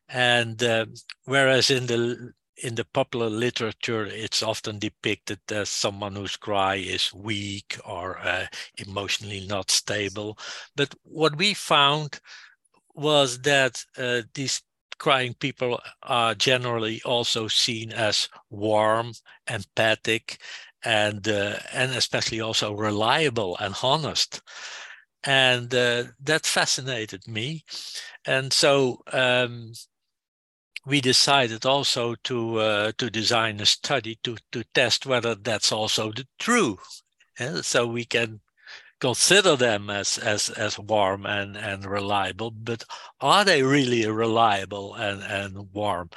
and 0.08 0.62
uh, 0.62 0.86
whereas 1.24 1.70
in 1.70 1.86
the 1.86 2.32
in 2.56 2.74
the 2.76 2.84
popular 2.84 3.30
literature, 3.30 4.06
it's 4.06 4.42
often 4.42 4.78
depicted 4.78 5.40
as 5.50 5.68
someone 5.70 6.14
whose 6.14 6.36
cry 6.36 6.76
is 6.76 7.12
weak 7.14 7.78
or 7.84 8.18
uh, 8.20 8.46
emotionally 8.78 9.46
not 9.46 9.70
stable. 9.70 10.38
But 10.76 10.94
what 11.04 11.36
we 11.36 11.54
found 11.54 12.20
was 12.94 13.40
that 13.42 13.84
uh, 13.96 14.22
these 14.34 14.62
crying 14.98 15.34
people 15.34 15.80
are 16.02 16.34
generally 16.34 17.02
also 17.04 17.48
seen 17.48 17.92
as 17.92 18.28
warm, 18.50 19.12
empathic, 19.48 20.38
and 20.84 21.26
uh, 21.28 21.58
and 21.72 21.92
especially 21.92 22.40
also 22.40 22.72
reliable 22.74 23.56
and 23.58 23.74
honest. 23.82 24.40
And 25.24 25.72
uh, 25.74 26.04
that 26.20 26.46
fascinated 26.46 27.28
me. 27.28 27.64
And 28.26 28.52
so 28.52 29.02
um, 29.12 29.72
we 30.84 31.00
decided 31.00 31.64
also 31.64 32.14
to 32.24 32.58
uh, 32.58 32.92
to 32.98 33.10
design 33.10 33.60
a 33.60 33.66
study 33.66 34.18
to 34.24 34.36
to 34.52 34.64
test 34.74 35.06
whether 35.06 35.34
that's 35.34 35.72
also 35.72 36.12
the 36.12 36.26
true. 36.38 36.78
So 37.62 37.86
we 37.86 38.04
can 38.04 38.40
consider 39.00 39.56
them 39.56 39.90
as 39.90 40.18
as 40.18 40.50
as 40.50 40.78
warm 40.78 41.26
and 41.26 41.56
and 41.56 41.84
reliable, 41.84 42.50
but 42.50 42.84
are 43.20 43.44
they 43.44 43.62
really 43.62 44.06
reliable 44.06 44.94
and 44.94 45.22
and 45.22 45.72
warm? 45.72 46.10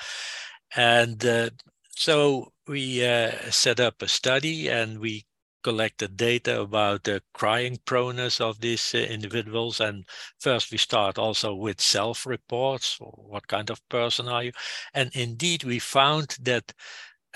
And 0.75 1.25
uh, 1.25 1.49
so 1.95 2.51
we 2.67 3.05
uh, 3.05 3.31
set 3.51 3.79
up 3.79 4.01
a 4.01 4.07
study 4.07 4.67
and 4.69 4.99
we 4.99 5.25
collected 5.63 6.15
data 6.15 6.61
about 6.61 7.03
the 7.03 7.21
crying 7.33 7.77
proneness 7.85 8.39
of 8.39 8.59
these 8.59 8.93
uh, 8.93 8.99
individuals. 8.99 9.79
And 9.79 10.05
first, 10.39 10.71
we 10.71 10.77
start 10.77 11.17
also 11.17 11.55
with 11.55 11.81
self 11.81 12.25
reports. 12.25 12.97
What 12.99 13.47
kind 13.47 13.69
of 13.69 13.87
person 13.89 14.27
are 14.27 14.43
you? 14.43 14.51
And 14.93 15.11
indeed, 15.15 15.63
we 15.63 15.79
found 15.79 16.37
that 16.41 16.71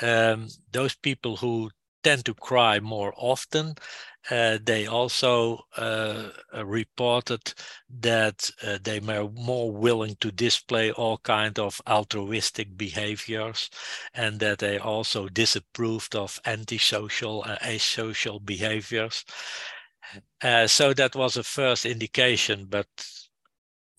um, 0.01 0.47
those 0.71 0.95
people 0.95 1.37
who 1.37 1.71
tend 2.03 2.25
to 2.25 2.33
cry 2.33 2.79
more 2.79 3.13
often 3.17 3.75
uh, 4.29 4.59
they 4.63 4.85
also 4.85 5.59
uh, 5.77 6.29
uh, 6.55 6.65
reported 6.65 7.53
that 7.89 8.49
uh, 8.63 8.77
they 8.83 8.99
were 8.99 9.27
more 9.29 9.71
willing 9.71 10.15
to 10.19 10.31
display 10.31 10.91
all 10.91 11.17
kind 11.19 11.57
of 11.57 11.81
altruistic 11.87 12.77
behaviors 12.77 13.69
and 14.13 14.39
that 14.39 14.59
they 14.59 14.77
also 14.77 15.29
disapproved 15.29 16.15
of 16.15 16.39
antisocial 16.45 17.43
and 17.43 17.59
asocial 17.61 18.43
behaviors. 18.43 19.23
Uh, 20.41 20.67
so 20.67 20.93
that 20.93 21.15
was 21.15 21.37
a 21.37 21.43
first 21.43 21.85
indication, 21.85 22.65
but 22.65 22.87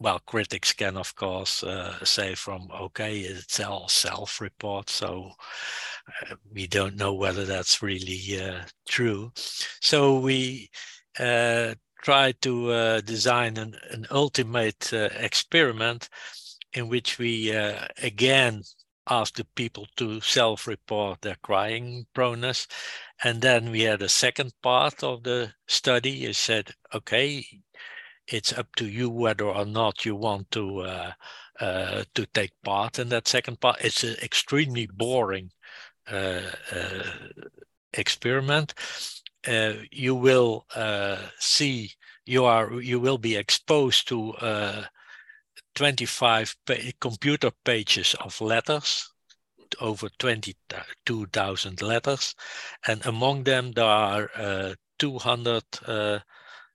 well, 0.00 0.18
critics 0.20 0.72
can 0.72 0.96
of 0.96 1.14
course 1.14 1.62
uh, 1.62 2.02
say 2.04 2.34
from 2.34 2.70
okay, 2.72 3.20
it's 3.20 3.60
all 3.60 3.88
self-report, 3.88 4.88
so 4.90 5.32
uh, 5.99 5.99
we 6.52 6.66
don't 6.66 6.96
know 6.96 7.14
whether 7.14 7.44
that's 7.44 7.82
really 7.82 8.40
uh, 8.40 8.62
true. 8.88 9.32
So 9.80 10.18
we 10.18 10.70
uh, 11.18 11.74
tried 12.02 12.40
to 12.42 12.70
uh, 12.70 13.00
design 13.00 13.56
an, 13.56 13.76
an 13.90 14.06
ultimate 14.10 14.92
uh, 14.92 15.08
experiment 15.18 16.08
in 16.72 16.88
which 16.88 17.18
we 17.18 17.50
again 17.50 18.62
asked 19.08 19.36
the 19.36 19.44
people 19.56 19.86
to 19.96 20.20
self-report 20.20 21.20
their 21.20 21.36
crying 21.42 22.06
proneness, 22.14 22.68
and 23.24 23.42
then 23.42 23.70
we 23.70 23.80
had 23.80 24.02
a 24.02 24.08
second 24.08 24.52
part 24.62 25.02
of 25.02 25.24
the 25.24 25.52
study. 25.66 26.26
It 26.26 26.36
said, 26.36 26.70
okay, 26.94 27.44
it's 28.28 28.52
up 28.52 28.74
to 28.76 28.86
you 28.86 29.10
whether 29.10 29.46
or 29.46 29.64
not 29.64 30.04
you 30.04 30.14
want 30.14 30.50
to 30.52 30.80
uh, 30.80 31.12
uh, 31.60 32.04
to 32.14 32.26
take 32.26 32.52
part 32.62 32.98
in 32.98 33.08
that 33.10 33.28
second 33.28 33.60
part. 33.60 33.76
It's 33.80 34.04
an 34.04 34.16
extremely 34.22 34.86
boring 34.86 35.50
uh, 35.50 35.56
uh 35.56 35.59
Uh, 36.08 36.40
uh, 36.72 37.02
experiment. 37.92 38.74
Uh, 39.46 39.72
you 39.90 40.14
will 40.14 40.66
uh, 40.74 41.16
see 41.38 41.92
you 42.26 42.44
are 42.44 42.80
you 42.80 43.00
will 43.00 43.18
be 43.18 43.36
exposed 43.36 44.06
to 44.08 44.32
uh, 44.34 44.84
25 45.74 46.56
pa 46.66 46.74
computer 47.00 47.50
pages 47.64 48.14
of 48.20 48.40
letters 48.40 49.10
over 49.80 50.08
22,000 50.18 51.80
letters 51.80 52.34
and 52.86 53.06
among 53.06 53.44
them 53.44 53.72
there 53.72 53.84
are 53.84 54.74
200 54.98 55.62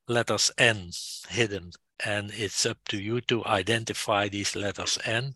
letters 0.08 0.52
N 0.58 0.92
hidden. 1.30 1.72
And 2.06 2.32
it's 2.34 2.66
up 2.66 2.78
to 2.90 2.98
you 2.98 3.22
to 3.22 3.46
identify 3.46 4.28
these 4.28 4.56
letters 4.56 5.00
N. 5.06 5.36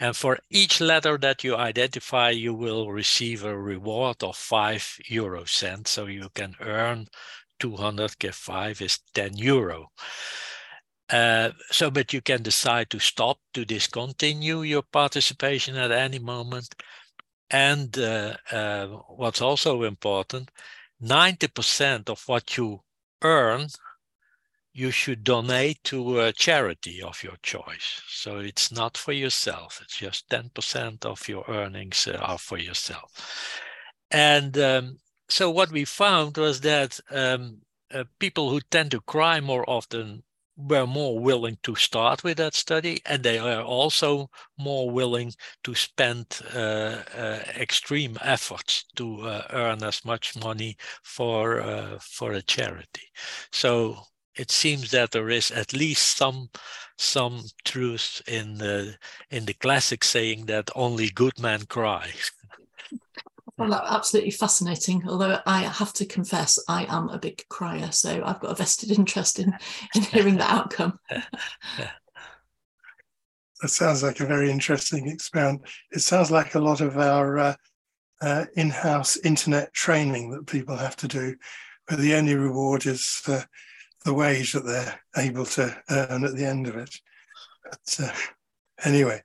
And 0.00 0.16
for 0.16 0.38
each 0.48 0.80
letter 0.80 1.18
that 1.18 1.42
you 1.42 1.56
identify, 1.56 2.30
you 2.30 2.54
will 2.54 2.92
receive 2.92 3.44
a 3.44 3.58
reward 3.58 4.22
of 4.22 4.36
five 4.36 4.98
euro 5.06 5.44
cents. 5.44 5.90
So 5.90 6.06
you 6.06 6.28
can 6.34 6.54
earn 6.60 7.08
200 7.58 8.18
get 8.18 8.34
five 8.34 8.80
is 8.80 9.00
10 9.14 9.36
euro. 9.36 9.90
Uh, 11.10 11.50
so, 11.70 11.90
but 11.90 12.12
you 12.12 12.20
can 12.20 12.42
decide 12.42 12.90
to 12.90 12.98
stop, 12.98 13.38
to 13.54 13.64
discontinue 13.64 14.62
your 14.62 14.82
participation 14.82 15.76
at 15.76 15.90
any 15.90 16.18
moment. 16.18 16.74
And 17.50 17.96
uh, 17.98 18.36
uh, 18.52 18.86
what's 19.08 19.40
also 19.40 19.82
important, 19.84 20.50
90% 21.02 22.10
of 22.10 22.22
what 22.26 22.56
you 22.56 22.82
earn, 23.22 23.68
you 24.78 24.92
should 24.92 25.24
donate 25.24 25.82
to 25.82 26.20
a 26.20 26.32
charity 26.32 27.02
of 27.02 27.24
your 27.24 27.36
choice. 27.42 28.00
So 28.08 28.38
it's 28.38 28.70
not 28.70 28.96
for 28.96 29.12
yourself, 29.12 29.80
it's 29.82 29.96
just 29.96 30.28
10% 30.28 31.04
of 31.04 31.28
your 31.28 31.44
earnings 31.48 32.06
uh, 32.06 32.16
are 32.22 32.38
for 32.38 32.58
yourself. 32.58 33.10
And 34.12 34.56
um, 34.56 34.98
so 35.28 35.50
what 35.50 35.72
we 35.72 35.84
found 35.84 36.36
was 36.36 36.60
that 36.60 37.00
um, 37.10 37.62
uh, 37.92 38.04
people 38.20 38.50
who 38.50 38.60
tend 38.60 38.92
to 38.92 39.00
cry 39.00 39.40
more 39.40 39.68
often 39.68 40.22
were 40.56 40.86
more 40.86 41.18
willing 41.18 41.58
to 41.64 41.74
start 41.74 42.22
with 42.22 42.36
that 42.36 42.54
study, 42.54 43.00
and 43.04 43.24
they 43.24 43.38
are 43.38 43.62
also 43.62 44.30
more 44.58 44.90
willing 44.90 45.32
to 45.64 45.74
spend 45.74 46.40
uh, 46.54 47.02
uh, 47.16 47.42
extreme 47.56 48.16
efforts 48.22 48.84
to 48.94 49.22
uh, 49.22 49.46
earn 49.50 49.82
as 49.82 50.04
much 50.04 50.36
money 50.36 50.76
for 51.02 51.60
uh, 51.60 51.98
for 52.00 52.32
a 52.32 52.42
charity. 52.42 53.08
So 53.52 54.04
it 54.38 54.50
seems 54.50 54.90
that 54.90 55.10
there 55.10 55.28
is 55.28 55.50
at 55.50 55.72
least 55.72 56.16
some 56.16 56.50
some 56.96 57.44
truth 57.64 58.22
in 58.26 58.58
the 58.58 58.96
in 59.30 59.44
the 59.44 59.54
classic 59.54 60.04
saying 60.04 60.46
that 60.46 60.70
only 60.74 61.10
good 61.10 61.38
men 61.40 61.64
cry. 61.66 62.10
Well, 63.56 63.74
absolutely 63.74 64.30
fascinating. 64.30 65.02
Although 65.08 65.40
I 65.44 65.62
have 65.62 65.92
to 65.94 66.06
confess, 66.06 66.58
I 66.68 66.86
am 66.88 67.08
a 67.08 67.18
big 67.18 67.44
crier, 67.48 67.90
so 67.90 68.22
I've 68.24 68.38
got 68.38 68.52
a 68.52 68.54
vested 68.54 68.92
interest 68.92 69.40
in, 69.40 69.52
in 69.96 70.02
hearing 70.02 70.36
the 70.36 70.50
outcome. 70.50 70.98
That 73.60 73.70
sounds 73.70 74.04
like 74.04 74.20
a 74.20 74.24
very 74.24 74.52
interesting 74.52 75.08
experiment. 75.08 75.62
It 75.90 75.98
sounds 75.98 76.30
like 76.30 76.54
a 76.54 76.60
lot 76.60 76.80
of 76.80 76.96
our 76.96 77.38
uh, 77.38 77.54
uh, 78.20 78.44
in-house 78.54 79.16
internet 79.16 79.74
training 79.74 80.30
that 80.30 80.46
people 80.46 80.76
have 80.76 80.94
to 80.94 81.08
do, 81.08 81.34
where 81.88 81.98
the 81.98 82.14
only 82.14 82.36
reward 82.36 82.86
is 82.86 83.20
uh, 83.26 83.42
the 84.08 84.14
wage 84.14 84.54
that 84.54 84.64
they're 84.64 84.98
able 85.18 85.44
to 85.44 85.76
earn 85.90 86.24
at 86.24 86.34
the 86.34 86.46
end 86.46 86.66
of 86.66 86.76
it. 86.76 86.98
But, 87.62 87.96
uh, 88.02 88.12
anyway, 88.82 89.22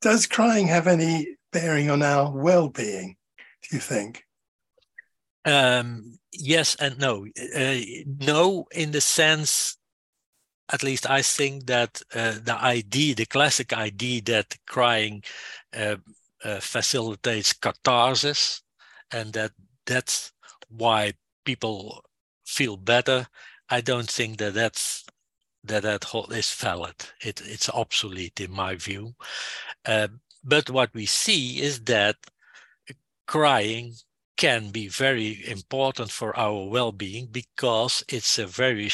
does 0.00 0.26
crying 0.26 0.68
have 0.68 0.86
any 0.86 1.36
bearing 1.52 1.90
on 1.90 2.02
our 2.02 2.32
well-being? 2.34 3.16
Do 3.36 3.76
you 3.76 3.80
think? 3.80 4.24
Um, 5.44 6.18
yes 6.32 6.76
and 6.76 6.98
no. 6.98 7.26
Uh, 7.54 7.80
no, 8.06 8.64
in 8.72 8.92
the 8.92 9.02
sense, 9.02 9.76
at 10.72 10.82
least 10.82 11.10
I 11.10 11.20
think 11.20 11.66
that 11.66 12.00
uh, 12.14 12.36
the 12.42 12.56
idea, 12.58 13.14
the 13.14 13.26
classic 13.26 13.74
idea 13.74 14.22
that 14.22 14.56
crying 14.66 15.24
uh, 15.76 15.96
uh, 16.42 16.60
facilitates 16.60 17.52
catharsis, 17.52 18.62
and 19.10 19.34
that 19.34 19.52
that's 19.84 20.32
why 20.70 21.12
people 21.44 22.02
feel 22.46 22.78
better. 22.78 23.26
I 23.72 23.80
don't 23.80 24.10
think 24.10 24.36
that 24.36 24.52
that's 24.52 25.06
that 25.64 25.82
that 25.84 26.04
is 26.30 26.52
valid. 26.52 26.96
It, 27.22 27.40
it's 27.46 27.70
obsolete 27.70 28.38
in 28.38 28.52
my 28.52 28.74
view. 28.74 29.14
Uh, 29.86 30.08
but 30.44 30.68
what 30.68 30.92
we 30.92 31.06
see 31.06 31.62
is 31.62 31.80
that 31.84 32.16
crying 33.26 33.94
can 34.36 34.70
be 34.70 34.88
very 34.88 35.48
important 35.48 36.10
for 36.10 36.36
our 36.38 36.68
well-being 36.68 37.28
because 37.32 38.04
it's 38.08 38.38
a 38.38 38.46
very 38.46 38.90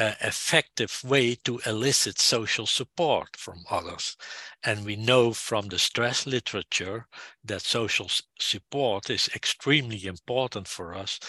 uh, 0.00 0.14
effective 0.20 1.00
way 1.04 1.36
to 1.44 1.60
elicit 1.64 2.18
social 2.18 2.66
support 2.66 3.36
from 3.36 3.64
others. 3.70 4.16
And 4.64 4.84
we 4.84 4.96
know 4.96 5.32
from 5.32 5.68
the 5.68 5.78
stress 5.78 6.26
literature 6.26 7.06
that 7.44 7.62
social 7.62 8.10
support 8.40 9.10
is 9.10 9.30
extremely 9.34 10.06
important 10.06 10.66
for 10.66 10.94
us 10.94 11.20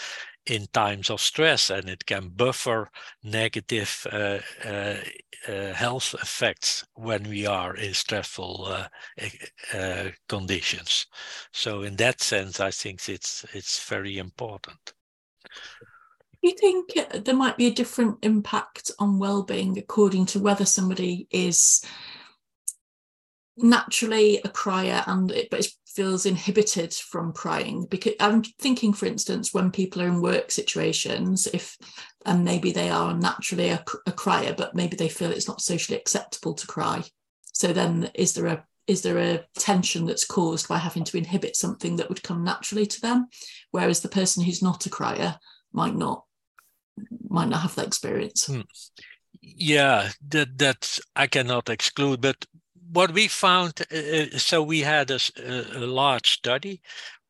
in 0.48 0.66
times 0.72 1.10
of 1.10 1.20
stress 1.20 1.70
and 1.70 1.88
it 1.88 2.06
can 2.06 2.28
buffer 2.28 2.90
negative 3.22 4.06
uh, 4.12 4.38
uh, 4.64 4.96
uh, 5.48 5.72
health 5.72 6.14
effects 6.14 6.84
when 6.94 7.28
we 7.28 7.46
are 7.46 7.76
in 7.76 7.94
stressful 7.94 8.66
uh, 8.66 8.88
uh, 9.74 10.10
conditions. 10.28 11.06
So 11.52 11.82
in 11.82 11.96
that 11.96 12.20
sense, 12.20 12.60
I 12.60 12.70
think 12.70 13.08
it's 13.08 13.44
it's 13.52 13.88
very 13.88 14.18
important. 14.18 14.94
You 16.42 16.54
think 16.58 16.92
there 17.24 17.34
might 17.34 17.56
be 17.56 17.66
a 17.66 17.74
different 17.74 18.18
impact 18.22 18.92
on 18.98 19.18
well-being 19.18 19.76
according 19.76 20.26
to 20.26 20.38
whether 20.38 20.64
somebody 20.64 21.26
is 21.30 21.84
naturally 23.58 24.40
a 24.44 24.48
crier 24.48 25.02
and 25.06 25.30
it, 25.30 25.48
but 25.50 25.60
it 25.60 25.68
feels 25.86 26.26
inhibited 26.26 26.92
from 26.92 27.32
crying 27.32 27.84
because 27.90 28.12
i'm 28.20 28.42
thinking 28.60 28.92
for 28.92 29.06
instance 29.06 29.52
when 29.52 29.70
people 29.70 30.00
are 30.00 30.06
in 30.06 30.20
work 30.20 30.50
situations 30.50 31.48
if 31.52 31.76
and 32.28 32.44
maybe 32.44 32.72
they 32.72 32.90
are 32.90 33.14
naturally 33.14 33.70
a, 33.70 33.82
a 34.06 34.12
crier 34.12 34.54
but 34.56 34.74
maybe 34.74 34.96
they 34.96 35.08
feel 35.08 35.30
it's 35.30 35.48
not 35.48 35.62
socially 35.62 35.98
acceptable 35.98 36.54
to 36.54 36.66
cry. 36.66 37.02
So 37.52 37.72
then 37.72 38.10
is 38.14 38.34
there 38.34 38.46
a 38.46 38.64
is 38.86 39.02
there 39.02 39.18
a 39.18 39.44
tension 39.58 40.06
that's 40.06 40.24
caused 40.24 40.66
by 40.68 40.78
having 40.78 41.04
to 41.04 41.18
inhibit 41.18 41.56
something 41.56 41.96
that 41.96 42.08
would 42.08 42.22
come 42.22 42.42
naturally 42.42 42.86
to 42.86 43.00
them? 43.00 43.28
Whereas 43.70 44.00
the 44.00 44.08
person 44.08 44.42
who's 44.42 44.62
not 44.62 44.86
a 44.86 44.90
crier 44.90 45.38
might 45.72 45.94
not 45.94 46.24
might 47.28 47.48
not 47.48 47.60
have 47.60 47.74
that 47.76 47.86
experience. 47.86 48.46
Hmm. 48.46 48.60
yeah 49.40 50.10
that 50.28 50.58
that 50.58 50.98
i 51.14 51.26
cannot 51.28 51.68
exclude 51.68 52.20
but 52.20 52.44
what 52.92 53.12
we 53.12 53.28
found, 53.28 53.82
uh, 53.92 53.96
uh, 53.96 54.38
so 54.38 54.62
we 54.62 54.80
had 54.80 55.10
a, 55.10 55.18
a 55.46 55.86
large 55.86 56.30
study 56.30 56.80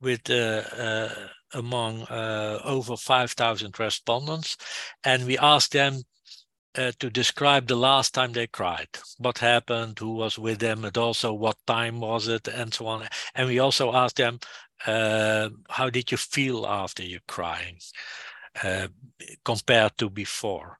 with 0.01 0.29
uh, 0.31 0.63
uh, 0.77 1.15
among 1.55 2.03
uh, 2.03 2.61
over 2.65 2.97
5,000 2.97 3.79
respondents, 3.79 4.57
and 5.05 5.27
we 5.27 5.39
asked 5.39 5.73
them 5.73 6.03
uh, 6.77 6.93
to 7.01 7.11
describe 7.11 7.67
the 7.67 7.77
last 7.77 8.15
time 8.15 8.33
they 8.33 8.47
cried, 8.47 8.89
what 9.19 9.39
happened, 9.39 9.99
who 9.99 10.13
was 10.13 10.39
with 10.39 10.59
them, 10.59 10.85
and 10.85 10.97
also 10.97 11.33
what 11.33 11.57
time 11.67 12.01
was 12.01 12.29
it, 12.29 12.47
and 12.49 12.73
so 12.73 12.87
on. 12.87 13.09
And 13.35 13.49
we 13.49 13.59
also 13.59 13.93
asked 13.93 14.17
them, 14.17 14.39
how 14.87 15.91
did 15.91 16.13
you 16.13 16.19
feel 16.19 16.67
after 16.67 17.03
you 17.03 17.19
crying? 17.27 17.79
compared 19.45 19.97
to 19.99 20.11
before. 20.11 20.79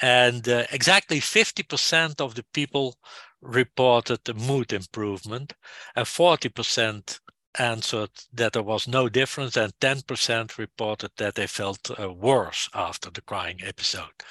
And 0.00 0.46
exactly 0.70 1.20
50% 1.20 2.20
of 2.20 2.34
the 2.36 2.44
people 2.52 2.96
reported 3.40 4.28
a 4.28 4.34
mood 4.34 4.72
improvement, 4.72 5.54
and 5.94 6.06
40% 6.06 7.20
answered 7.58 8.10
that 8.32 8.52
there 8.52 8.62
was 8.62 8.86
no 8.86 9.08
difference, 9.08 9.56
and 9.56 9.72
10% 9.80 10.58
reported 10.58 11.10
that 11.16 11.34
they 11.34 11.46
felt 11.46 11.90
uh, 11.98 12.12
worse 12.12 12.68
after 12.74 13.10
the 13.10 13.22
crying 13.22 13.60
episode. 13.64 14.22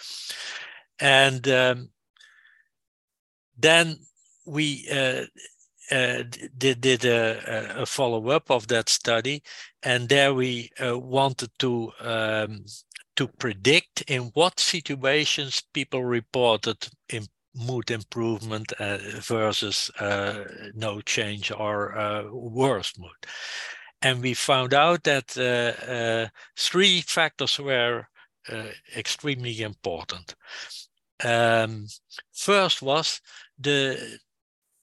And 1.00 1.48
um, 1.48 1.90
then 3.58 4.00
we 4.46 4.88
uh, 4.92 5.26
uh, 5.92 6.24
did, 6.58 6.82
did 6.82 7.06
a, 7.06 7.82
a 7.82 7.86
follow 7.86 8.30
up 8.30 8.50
of 8.52 8.68
that 8.68 8.90
study, 8.90 9.44
and 9.84 10.10
there 10.10 10.34
we 10.34 10.70
uh, 10.84 10.98
wanted 10.98 11.50
to 11.60 11.92
um, 12.02 12.66
to 13.16 13.28
predict 13.28 14.04
in 14.08 14.30
what 14.36 14.60
situations 14.60 15.64
people 15.74 16.04
reported 16.04 16.88
in 17.10 17.26
mood 17.56 17.92
improvement 17.92 18.72
uh, 18.80 18.98
versus 19.20 19.90
uh, 20.00 20.44
no 20.76 21.02
change 21.02 21.52
or 21.52 21.98
uh, 21.98 22.24
worse 22.32 22.98
mood. 22.98 23.26
And 24.02 24.22
we 24.22 24.34
found 24.34 24.74
out 24.74 25.04
that 25.04 25.38
uh, 25.38 25.92
uh, 25.92 26.28
three 26.58 27.02
factors 27.02 27.60
were 27.60 28.08
uh, 28.52 28.68
extremely 28.96 29.62
important. 29.62 30.36
Um, 31.24 31.88
first 32.34 32.82
was 32.82 33.22
the 33.60 34.20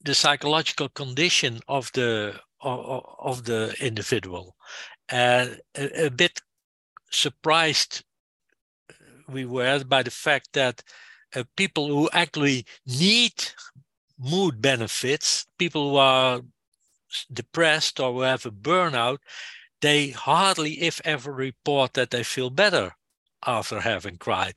the 0.03 0.13
psychological 0.13 0.89
condition 0.89 1.59
of 1.67 1.89
the 1.93 2.39
of, 2.61 3.05
of 3.19 3.43
the 3.45 3.73
individual. 3.79 4.55
A, 5.11 5.55
a 5.75 6.09
bit 6.09 6.41
surprised 7.09 8.03
we 9.27 9.45
were 9.45 9.83
by 9.85 10.03
the 10.03 10.11
fact 10.11 10.49
that 10.53 10.83
people 11.57 11.87
who 11.87 12.09
actually 12.13 12.65
need 12.85 13.33
mood 14.19 14.61
benefits, 14.61 15.47
people 15.57 15.91
who 15.91 15.97
are 15.97 16.41
depressed 17.31 17.99
or 17.99 18.13
who 18.13 18.21
have 18.21 18.45
a 18.45 18.51
burnout, 18.51 19.19
they 19.81 20.09
hardly, 20.11 20.81
if 20.81 21.01
ever, 21.05 21.33
report 21.33 21.93
that 21.95 22.11
they 22.11 22.23
feel 22.23 22.51
better 22.51 22.95
after 23.45 23.81
having 23.81 24.17
cried. 24.17 24.55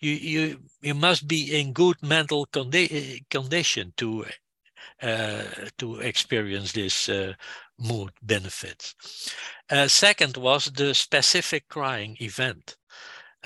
You 0.00 0.12
you 0.12 0.60
you 0.82 0.94
must 0.94 1.28
be 1.28 1.58
in 1.60 1.72
good 1.74 2.02
mental 2.02 2.46
condi- 2.46 3.24
condition 3.30 3.94
to 3.98 4.26
uh, 5.02 5.44
to 5.78 6.00
experience 6.00 6.72
this 6.72 7.10
uh, 7.10 7.34
mood 7.78 8.12
benefits. 8.22 8.96
Uh, 9.70 9.88
second 9.88 10.38
was 10.38 10.66
the 10.72 10.94
specific 10.94 11.68
crying 11.68 12.16
event. 12.20 12.77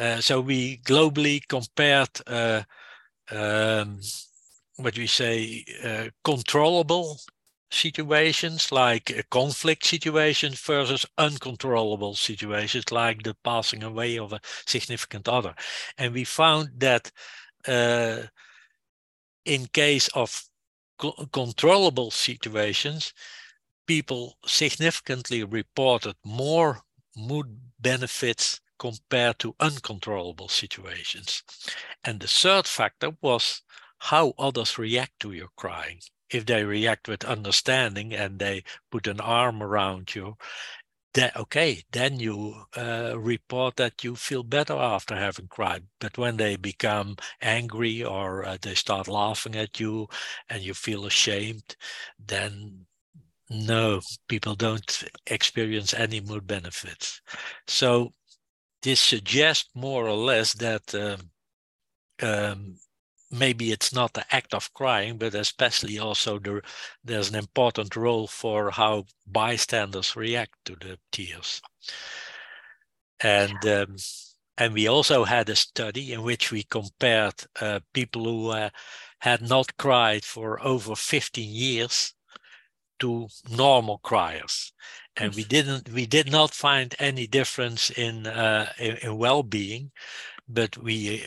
Uh, 0.02 0.20
so 0.20 0.40
we 0.40 0.78
globally 0.78 1.40
compared 1.48 2.10
uh, 2.26 2.62
um, 3.30 4.00
what 4.78 4.98
we 4.98 5.06
say 5.06 5.64
uh, 5.84 6.08
controllable 6.24 7.20
situations 7.70 8.72
like 8.72 9.26
conflict 9.30 9.86
situations 9.86 10.60
versus 10.60 11.06
uncontrollable 11.18 12.16
situations 12.16 12.90
like 12.90 13.22
the 13.22 13.36
passing 13.44 13.84
away 13.84 14.18
of 14.18 14.32
a 14.32 14.40
significant 14.66 15.28
other. 15.28 15.54
And 15.96 16.12
we 16.12 16.24
found 16.24 16.70
that 16.78 17.12
uh, 17.68 18.22
in 19.44 19.66
case 19.66 20.08
of 20.16 20.42
co 20.98 21.12
controllable 21.32 22.10
situations, 22.10 23.12
people 23.86 24.36
significantly 24.46 25.44
reported 25.44 26.16
more 26.24 26.82
mood 27.16 27.46
benefits 27.80 28.60
compared 28.82 29.38
to 29.38 29.54
uncontrollable 29.60 30.48
situations. 30.48 31.44
And 32.02 32.18
the 32.18 32.26
third 32.26 32.66
factor 32.66 33.12
was 33.20 33.62
how 33.98 34.34
others 34.36 34.76
react 34.76 35.20
to 35.20 35.30
your 35.30 35.50
crying. 35.56 36.00
If 36.30 36.46
they 36.46 36.64
react 36.64 37.06
with 37.06 37.24
understanding 37.24 38.12
and 38.12 38.40
they 38.40 38.64
put 38.90 39.06
an 39.06 39.20
arm 39.20 39.62
around 39.62 40.16
you, 40.16 40.34
that 41.14 41.36
okay, 41.36 41.84
then 41.92 42.18
you 42.18 42.64
uh, 42.76 43.12
report 43.16 43.76
that 43.76 44.02
you 44.02 44.16
feel 44.16 44.42
better 44.42 44.74
after 44.74 45.14
having 45.14 45.46
cried. 45.46 45.84
But 46.00 46.18
when 46.18 46.36
they 46.36 46.56
become 46.56 47.16
angry 47.40 48.02
or 48.02 48.44
uh, 48.44 48.56
they 48.60 48.74
start 48.74 49.06
laughing 49.06 49.54
at 49.54 49.78
you 49.78 50.08
and 50.48 50.60
you 50.64 50.74
feel 50.74 51.06
ashamed, 51.06 51.76
then 52.18 52.86
no, 53.48 54.00
people 54.28 54.56
don't 54.56 55.04
experience 55.26 55.94
any 55.94 56.20
mood 56.20 56.46
benefits. 56.46 57.20
So 57.68 58.14
this 58.82 59.00
suggests 59.00 59.68
more 59.74 60.06
or 60.06 60.16
less 60.16 60.52
that 60.54 60.94
um, 60.94 61.30
um, 62.22 62.76
maybe 63.30 63.72
it's 63.72 63.94
not 63.94 64.12
the 64.12 64.24
act 64.34 64.54
of 64.54 64.72
crying, 64.74 65.16
but 65.18 65.34
especially 65.34 65.98
also 65.98 66.38
the, 66.38 66.62
there's 67.02 67.30
an 67.30 67.36
important 67.36 67.96
role 67.96 68.26
for 68.26 68.70
how 68.70 69.04
bystanders 69.26 70.16
react 70.16 70.54
to 70.64 70.76
the 70.76 70.98
tears. 71.10 71.62
And 73.20 73.64
um, 73.66 73.96
and 74.58 74.74
we 74.74 74.86
also 74.86 75.24
had 75.24 75.48
a 75.48 75.56
study 75.56 76.12
in 76.12 76.22
which 76.22 76.52
we 76.52 76.62
compared 76.62 77.34
uh, 77.60 77.80
people 77.94 78.24
who 78.24 78.50
uh, 78.50 78.70
had 79.20 79.40
not 79.40 79.76
cried 79.78 80.24
for 80.24 80.62
over 80.62 80.94
15 80.94 81.48
years 81.48 82.14
to 83.02 83.28
normal 83.50 83.98
criers. 83.98 84.72
And 85.16 85.34
we 85.34 85.44
didn't 85.44 85.88
we 85.90 86.06
did 86.06 86.30
not 86.30 86.54
find 86.54 86.94
any 86.98 87.26
difference 87.26 87.90
in 87.90 88.26
uh, 88.26 88.72
in, 88.78 88.96
in, 89.02 89.18
well-being 89.18 89.90
but 90.48 90.76
we 90.78 91.26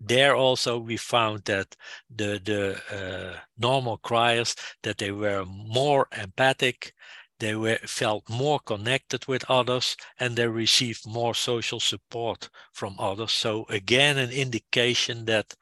there 0.00 0.34
also 0.34 0.78
we 0.78 0.96
found 0.96 1.44
that 1.44 1.76
the 2.14 2.40
the 2.50 2.62
uh, 2.98 3.38
normal 3.58 3.98
criers 3.98 4.56
that 4.82 4.98
they 4.98 5.12
were 5.12 5.44
more 5.46 6.06
empathic 6.24 6.94
they 7.38 7.54
were 7.56 7.78
felt 7.86 8.28
more 8.28 8.60
connected 8.60 9.26
with 9.26 9.50
others 9.50 9.96
and 10.20 10.36
they 10.36 10.46
received 10.46 11.04
more 11.06 11.34
social 11.34 11.80
support 11.80 12.48
from 12.72 12.94
others. 13.00 13.32
So 13.32 13.66
again 13.68 14.16
an 14.16 14.30
indication 14.30 15.24
that 15.24 15.54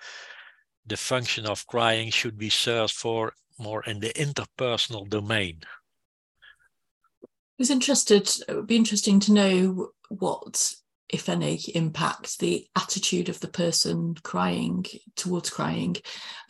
the 0.85 0.99
function 0.99 1.47
of 1.47 1.67
crying 1.67 2.11
should 2.11 2.37
be 2.37 2.51
served 2.51 2.93
for 2.93 3.33
more 3.61 3.83
in 3.85 4.01
the 4.01 4.13
interpersonal 4.15 5.09
domain 5.09 5.61
was 7.61 7.71
interested, 7.71 8.29
it 8.49 8.57
would 8.57 8.67
be 8.67 8.75
interesting 8.75 9.21
to 9.21 9.33
know 9.33 9.91
what 10.09 10.73
if 11.13 11.29
any, 11.29 11.61
impact 11.75 12.39
the 12.39 12.67
attitude 12.77 13.29
of 13.29 13.41
the 13.41 13.49
person 13.49 14.15
crying 14.23 14.87
towards 15.17 15.51
crying 15.51 15.97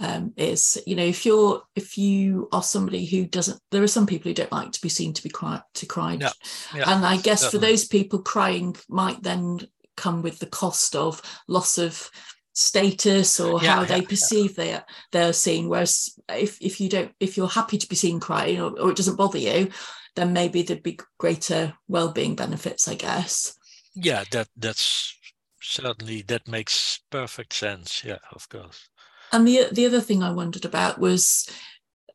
um, 0.01 0.33
is. 0.37 0.81
You 0.87 0.97
know, 0.97 1.05
if 1.05 1.25
you're 1.25 1.63
if 1.75 1.97
you 1.97 2.49
are 2.53 2.63
somebody 2.63 3.07
who 3.07 3.25
doesn't, 3.27 3.59
there 3.71 3.83
are 3.83 3.89
some 3.89 4.07
people 4.07 4.29
who 4.29 4.35
don't 4.35 4.53
like 4.53 4.73
to 4.73 4.83
be 4.83 4.91
seen 4.91 5.15
to 5.15 5.23
be 5.23 5.31
cry 5.31 5.61
to 5.75 5.87
cry, 5.87 6.19
yeah. 6.21 6.31
Yeah. 6.75 6.95
and 6.95 7.05
I 7.05 7.17
guess 7.17 7.51
for 7.51 7.59
those 7.59 7.87
people, 7.87 8.21
crying 8.21 8.77
might 8.89 9.23
then 9.23 9.61
come 9.97 10.23
with 10.23 10.39
the 10.39 10.47
cost 10.47 10.95
of 10.95 11.23
loss 11.49 11.79
of 11.79 12.11
status 12.53 13.41
or 13.41 13.63
yeah, 13.63 13.77
how 13.77 13.85
they 13.85 14.03
perceive 14.03 14.57
their 14.57 14.85
their 15.13 15.33
scene 15.33 15.69
whereas 15.69 16.19
if, 16.37 16.61
if 16.61 16.81
you 16.81 16.89
don't 16.89 17.13
if 17.21 17.37
you're 17.37 17.49
happy 17.49 17.79
to 17.79 17.89
be 17.89 17.97
seen 17.97 18.21
crying 18.21 18.61
or, 18.61 18.79
or 18.79 18.91
it 18.91 18.97
doesn't 18.97 19.17
bother 19.17 19.39
you 19.39 19.69
then 20.17 20.33
maybe 20.33 20.63
there'd 20.63 20.83
be 20.83 20.99
greater 21.19 21.75
well-being 21.89 22.35
benefits 22.35 22.89
i 22.89 22.95
guess. 22.95 23.57
Yeah 23.95 24.25
that 24.33 24.49
that's 24.57 25.17
certainly 25.63 26.23
that 26.23 26.49
makes 26.49 27.01
perfect 27.11 27.53
sense. 27.53 28.03
Yeah 28.05 28.19
of 28.33 28.49
course. 28.49 28.89
And 29.33 29.47
the 29.47 29.69
the 29.73 29.87
other 29.87 30.01
thing 30.01 30.23
i 30.23 30.31
wondered 30.31 30.65
about 30.65 30.99
was 30.99 31.49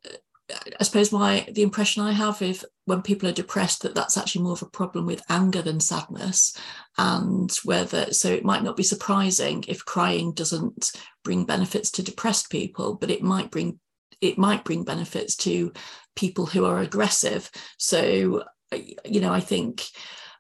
uh, 0.05 0.57
I 0.79 0.83
suppose 0.83 1.11
my 1.11 1.47
the 1.51 1.63
impression 1.63 2.03
I 2.03 2.11
have 2.11 2.41
is 2.41 2.65
when 2.85 3.01
people 3.01 3.27
are 3.27 3.33
depressed 3.33 3.81
that 3.81 3.95
that's 3.95 4.17
actually 4.17 4.43
more 4.43 4.53
of 4.53 4.61
a 4.61 4.67
problem 4.67 5.05
with 5.05 5.23
anger 5.29 5.61
than 5.61 5.79
sadness, 5.79 6.55
and 6.97 7.51
whether 7.63 8.13
so 8.13 8.31
it 8.31 8.45
might 8.45 8.63
not 8.63 8.77
be 8.77 8.83
surprising 8.83 9.63
if 9.67 9.85
crying 9.85 10.33
doesn't 10.33 10.91
bring 11.23 11.45
benefits 11.45 11.89
to 11.91 12.03
depressed 12.03 12.51
people, 12.51 12.95
but 12.95 13.09
it 13.09 13.23
might 13.23 13.51
bring 13.51 13.79
it 14.27 14.37
might 14.37 14.63
bring 14.63 14.83
benefits 14.83 15.35
to 15.37 15.71
people 16.15 16.45
who 16.45 16.65
are 16.65 16.79
aggressive. 16.79 17.49
So 17.77 18.43
you 19.05 19.21
know 19.21 19.31
I 19.31 19.39
think 19.39 19.83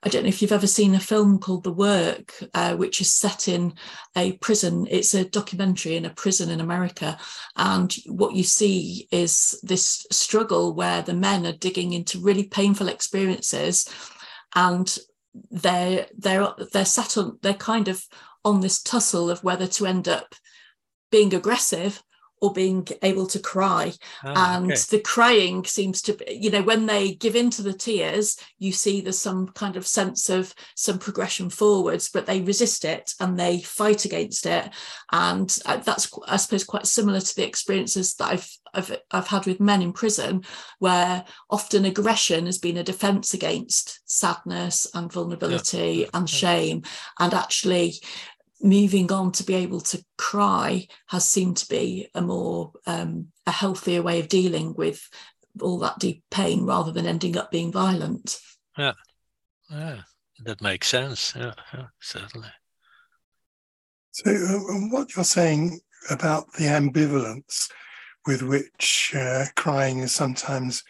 I 0.05 0.09
don't 0.09 0.21
know 0.21 0.29
if 0.29 0.41
you've 0.41 0.51
ever 0.51 0.67
seen 0.67 0.93
a 0.93 0.99
film 0.99 1.39
called 1.39 1.63
The 1.63 1.71
Work, 1.71 2.35
uh, 2.53 2.75
which 2.75 3.01
is 3.01 3.11
set 3.11 3.47
in 3.47 3.73
a 4.15 4.33
prison. 4.33 4.87
It's 4.87 5.15
a 5.15 5.25
documentary 5.25 5.95
in 5.95 6.05
a 6.05 6.11
prison 6.11 6.51
in 6.51 6.61
America. 6.61 7.17
And 7.55 7.91
what 8.05 8.35
you 8.35 8.43
see 8.43 9.07
is 9.11 9.59
this 9.63 10.05
struggle 10.11 10.75
where 10.75 11.01
the 11.01 11.15
men 11.15 11.47
are 11.47 11.53
digging 11.53 11.93
into 11.93 12.21
really 12.21 12.43
painful 12.43 12.87
experiences 12.87 13.89
and 14.53 14.95
they're 15.51 16.05
they're 16.17 16.47
they're 16.71 16.85
sat 16.85 17.17
on 17.17 17.37
they're 17.41 17.53
kind 17.55 17.87
of 17.87 18.05
on 18.45 18.61
this 18.61 18.81
tussle 18.81 19.29
of 19.29 19.43
whether 19.43 19.67
to 19.67 19.85
end 19.85 20.07
up 20.07 20.35
being 21.11 21.33
aggressive 21.33 22.01
or 22.41 22.53
being 22.53 22.87
able 23.01 23.25
to 23.27 23.39
cry. 23.39 23.93
Ah, 24.23 24.57
and 24.57 24.71
okay. 24.71 24.81
the 24.91 24.99
crying 24.99 25.65
seems 25.65 26.01
to 26.03 26.13
be, 26.13 26.25
you 26.33 26.51
know, 26.51 26.61
when 26.61 26.85
they 26.85 27.13
give 27.15 27.35
in 27.35 27.49
to 27.51 27.61
the 27.61 27.73
tears, 27.73 28.37
you 28.59 28.71
see 28.71 29.01
there's 29.01 29.19
some 29.19 29.47
kind 29.49 29.77
of 29.77 29.87
sense 29.87 30.29
of 30.29 30.53
some 30.75 30.99
progression 30.99 31.49
forwards, 31.49 32.09
but 32.09 32.25
they 32.25 32.41
resist 32.41 32.85
it 32.85 33.13
and 33.19 33.39
they 33.39 33.59
fight 33.61 34.05
against 34.05 34.45
it. 34.45 34.69
And 35.11 35.55
uh, 35.65 35.77
that's, 35.77 36.11
I 36.27 36.37
suppose, 36.37 36.63
quite 36.63 36.87
similar 36.87 37.19
to 37.19 37.35
the 37.35 37.47
experiences 37.47 38.15
that 38.15 38.31
I've 38.31 38.49
I've, 38.75 38.97
I've 39.09 39.27
had 39.27 39.45
with 39.45 39.61
men 39.61 39.81
in 39.81 39.93
prison, 39.93 40.43
where 40.79 41.23
often 41.49 41.85
aggression 41.85 42.45
has 42.45 42.57
been 42.57 42.75
a 42.75 42.83
defense 42.83 43.33
against 43.33 44.01
sadness 44.03 44.85
and 44.93 45.11
vulnerability 45.11 46.01
yeah. 46.01 46.07
and 46.13 46.29
shame. 46.29 46.83
And 47.17 47.33
actually, 47.33 47.93
moving 48.61 49.11
on 49.11 49.31
to 49.33 49.43
be 49.43 49.53
able 49.55 49.81
to 49.81 50.03
cry 50.17 50.87
has 51.07 51.27
seemed 51.27 51.57
to 51.57 51.67
be 51.67 52.07
a 52.15 52.21
more 52.21 52.71
um, 52.87 53.27
a 53.45 53.51
healthier 53.51 54.01
way 54.01 54.19
of 54.19 54.27
dealing 54.27 54.73
with 54.75 55.07
all 55.61 55.79
that 55.79 55.99
deep 55.99 56.23
pain 56.31 56.65
rather 56.65 56.91
than 56.91 57.05
ending 57.05 57.37
up 57.37 57.51
being 57.51 57.71
violent. 57.71 58.39
Yeah. 58.77 58.93
Yeah. 59.69 60.01
That 60.43 60.61
makes 60.61 60.87
sense. 60.87 61.33
Yeah, 61.35 61.53
yeah 61.73 61.87
certainly. 61.99 62.49
So 64.11 64.31
uh, 64.31 64.87
what 64.89 65.15
you're 65.15 65.25
saying 65.25 65.79
about 66.09 66.51
the 66.53 66.65
ambivalence 66.65 67.69
with 68.25 68.41
which 68.41 69.13
uh, 69.15 69.45
crying 69.55 69.99
is 69.99 70.11
sometimes 70.11 70.83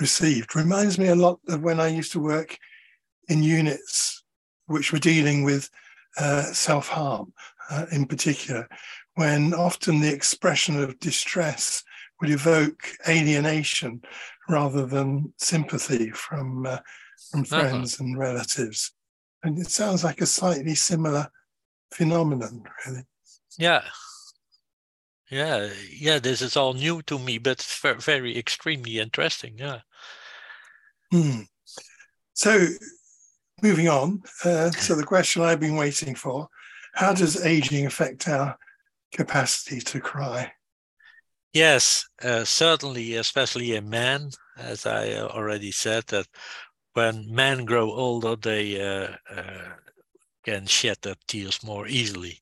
received 0.00 0.56
reminds 0.56 0.98
me 0.98 1.08
a 1.08 1.14
lot 1.14 1.38
of 1.48 1.62
when 1.62 1.78
i 1.78 1.86
used 1.86 2.12
to 2.12 2.20
work 2.20 2.58
in 3.28 3.42
units 3.42 4.24
which 4.66 4.92
were 4.92 4.98
dealing 4.98 5.44
with 5.44 5.68
uh, 6.18 6.42
self 6.42 6.88
harm 6.88 7.32
uh, 7.70 7.86
in 7.92 8.06
particular, 8.06 8.68
when 9.14 9.54
often 9.54 10.00
the 10.00 10.12
expression 10.12 10.82
of 10.82 10.98
distress 11.00 11.82
would 12.20 12.30
evoke 12.30 12.88
alienation 13.08 14.00
rather 14.48 14.86
than 14.86 15.32
sympathy 15.38 16.10
from, 16.10 16.66
uh, 16.66 16.78
from 17.30 17.40
uh-huh. 17.40 17.60
friends 17.60 17.94
uh-huh. 17.94 18.04
and 18.04 18.18
relatives. 18.18 18.92
And 19.42 19.58
it 19.58 19.70
sounds 19.70 20.04
like 20.04 20.20
a 20.20 20.26
slightly 20.26 20.74
similar 20.74 21.28
phenomenon, 21.92 22.62
really. 22.86 23.02
Yeah. 23.58 23.82
Yeah, 25.30 25.70
yeah, 25.90 26.18
this 26.18 26.42
is 26.42 26.56
all 26.58 26.74
new 26.74 27.00
to 27.02 27.18
me, 27.18 27.38
but 27.38 27.62
very, 27.62 27.98
very 27.98 28.38
extremely 28.38 28.98
interesting. 28.98 29.56
Yeah. 29.56 29.80
Hmm. 31.10 31.40
So, 32.34 32.66
moving 33.62 33.88
on 33.88 34.22
uh, 34.44 34.70
to 34.70 34.94
the 34.94 35.04
question 35.04 35.42
I've 35.42 35.60
been 35.60 35.76
waiting 35.76 36.14
for 36.14 36.48
how 36.94 37.14
does 37.14 37.44
aging 37.44 37.86
affect 37.86 38.28
our 38.28 38.56
capacity 39.12 39.80
to 39.80 40.00
cry? 40.00 40.52
Yes, 41.52 42.06
uh, 42.22 42.44
certainly, 42.44 43.16
especially 43.16 43.76
in 43.76 43.88
men, 43.88 44.30
as 44.58 44.86
I 44.86 45.12
uh, 45.12 45.28
already 45.28 45.70
said, 45.70 46.04
that 46.08 46.26
when 46.94 47.26
men 47.32 47.64
grow 47.64 47.90
older, 47.90 48.36
they 48.36 48.80
uh, 48.80 49.16
uh 49.34 49.72
can 50.44 50.66
shed 50.66 50.96
their 51.02 51.14
tears 51.28 51.62
more 51.62 51.86
easily, 51.86 52.40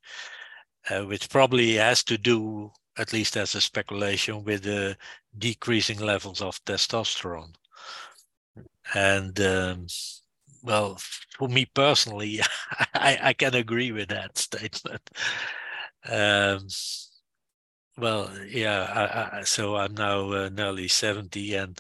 uh, 0.89 1.03
which 1.03 1.29
probably 1.29 1.75
has 1.75 2.03
to 2.05 2.17
do, 2.17 2.71
at 2.97 3.13
least 3.13 3.37
as 3.37 3.55
a 3.55 3.61
speculation, 3.61 4.43
with 4.43 4.63
the 4.63 4.97
decreasing 5.37 5.99
levels 5.99 6.41
of 6.41 6.65
testosterone. 6.65 7.55
And 8.95 9.39
um, 9.41 9.87
well, 10.63 10.99
for 11.37 11.49
me 11.49 11.67
personally, 11.67 12.41
I, 12.95 13.19
I 13.23 13.33
can 13.33 13.55
agree 13.55 13.93
with 13.93 14.09
that 14.09 14.39
statement. 14.39 15.11
Um, 16.09 16.67
well, 17.97 18.31
yeah, 18.47 19.31
I, 19.33 19.39
I, 19.41 19.43
so 19.45 19.77
I'm 19.77 19.95
now 19.95 20.33
uh, 20.33 20.49
nearly 20.53 20.89
70 20.89 21.55
and 21.55 21.79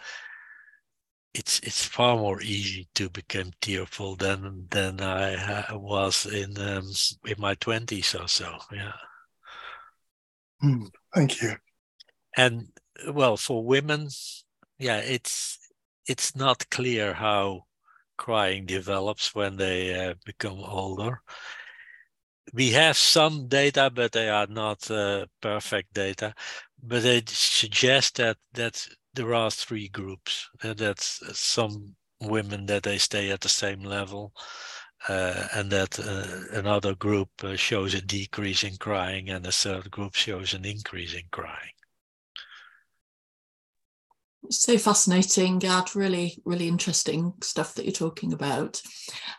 it's 1.33 1.61
it's 1.61 1.85
far 1.85 2.17
more 2.17 2.43
easy 2.43 2.89
to 2.95 3.09
become 3.09 3.53
tearful 3.61 4.17
than 4.17 4.67
than 4.71 5.01
I 5.01 5.75
was 5.75 6.27
in 6.27 6.59
um, 6.59 6.91
in 7.25 7.35
my 7.39 7.55
20s 7.55 8.15
or 8.15 8.29
so. 8.29 8.59
Yeah. 8.73 8.93
Mm, 10.63 10.91
thank 11.15 11.41
you. 11.41 11.55
And 12.37 12.69
well, 13.09 13.37
for 13.37 13.65
women, 13.65 14.09
yeah, 14.79 14.99
it's 14.99 15.59
it's 16.07 16.37
not 16.37 16.69
clear 16.71 17.15
how 17.15 17.65
crying 18.21 18.67
develops 18.67 19.35
when 19.35 19.57
they 19.57 19.95
uh, 19.95 20.15
become 20.27 20.61
older. 20.61 21.23
We 22.53 22.71
have 22.73 22.99
some 22.99 23.49
data, 23.49 23.91
but 23.95 24.13
they 24.13 24.29
are 24.29 24.47
not 24.47 24.91
uh, 24.91 25.25
perfect 25.41 25.95
data. 25.95 26.35
But 26.83 27.03
they 27.03 27.23
suggest 27.27 28.17
that 28.17 28.37
that 28.53 28.87
there 29.15 29.35
are 29.35 29.51
three 29.51 29.89
groups. 29.89 30.51
Uh, 30.63 30.75
that's 30.75 31.09
some 31.39 31.97
women 32.21 32.67
that 32.67 32.83
they 32.83 32.99
stay 32.99 33.31
at 33.31 33.41
the 33.41 33.49
same 33.49 33.83
level, 33.83 34.33
uh, 35.09 35.49
and 35.55 35.71
that 35.73 35.99
uh, 35.99 36.59
another 36.59 36.95
group 36.95 37.31
uh, 37.43 37.57
shows 37.57 37.95
a 37.95 38.03
decrease 38.03 38.65
in 38.65 38.77
crying, 38.77 39.31
and 39.31 39.47
a 39.47 39.53
third 39.53 39.91
group 39.91 40.15
shows 40.15 40.53
an 40.55 40.65
increase 40.65 41.15
in 41.15 41.25
crying 41.31 41.73
so 44.49 44.79
fascinating 44.79 45.63
and 45.65 45.95
really 45.95 46.41
really 46.45 46.69
interesting 46.69 47.35
stuff 47.43 47.75
that 47.75 47.85
you're 47.85 47.93
talking 47.93 48.33
about. 48.33 48.81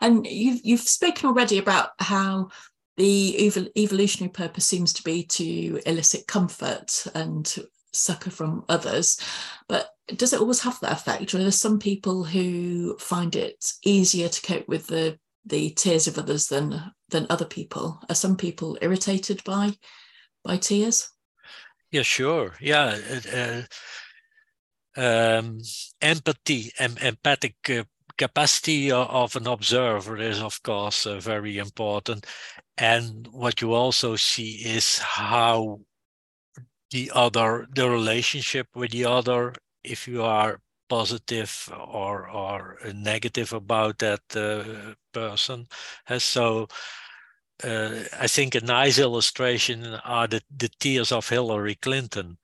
And 0.00 0.26
you've 0.26 0.60
you've 0.62 0.80
spoken 0.80 1.28
already 1.28 1.58
about 1.58 1.90
how 1.98 2.50
the 2.96 3.50
evolutionary 3.76 4.30
purpose 4.30 4.66
seems 4.66 4.92
to 4.92 5.02
be 5.02 5.24
to 5.24 5.80
elicit 5.86 6.26
comfort 6.26 7.06
and 7.14 7.52
succor 7.92 8.30
from 8.30 8.64
others. 8.68 9.18
But 9.68 9.88
does 10.16 10.32
it 10.32 10.40
always 10.40 10.60
have 10.60 10.78
that 10.80 10.92
effect 10.92 11.34
or 11.34 11.38
are 11.38 11.42
there 11.42 11.50
some 11.50 11.78
people 11.78 12.24
who 12.24 12.96
find 12.98 13.34
it 13.36 13.64
easier 13.84 14.28
to 14.28 14.42
cope 14.42 14.68
with 14.68 14.86
the 14.86 15.18
the 15.44 15.70
tears 15.70 16.06
of 16.06 16.18
others 16.18 16.46
than 16.48 16.92
than 17.08 17.26
other 17.30 17.44
people? 17.44 18.00
Are 18.08 18.14
some 18.14 18.36
people 18.36 18.78
irritated 18.80 19.42
by 19.44 19.72
by 20.44 20.56
tears? 20.56 21.08
Yeah 21.90 22.02
sure. 22.02 22.54
Yeah 22.60 22.98
uh, 23.32 23.62
um, 24.96 25.60
empathy 26.00 26.72
and 26.78 26.98
empathic 27.02 27.56
uh, 27.70 27.84
capacity 28.18 28.92
of 28.92 29.36
an 29.36 29.46
observer 29.46 30.18
is 30.18 30.40
of 30.40 30.62
course 30.62 31.06
uh, 31.06 31.18
very 31.18 31.58
important 31.58 32.26
and 32.76 33.26
what 33.28 33.60
you 33.60 33.72
also 33.72 34.16
see 34.16 34.52
is 34.64 34.98
how 34.98 35.80
the 36.90 37.10
other 37.14 37.66
the 37.74 37.88
relationship 37.88 38.68
with 38.74 38.90
the 38.92 39.04
other 39.04 39.54
if 39.82 40.06
you 40.06 40.22
are 40.22 40.60
positive 40.88 41.70
or 41.72 42.28
or 42.28 42.78
negative 42.94 43.52
about 43.54 43.98
that 43.98 44.20
uh, 44.36 44.94
person. 45.12 45.66
And 46.06 46.20
so 46.20 46.68
uh, 47.64 48.04
I 48.20 48.26
think 48.26 48.54
a 48.54 48.60
nice 48.60 48.98
illustration 48.98 49.84
are 50.04 50.26
the, 50.26 50.42
the 50.54 50.68
tears 50.80 51.12
of 51.12 51.28
Hillary 51.28 51.76
Clinton 51.76 52.38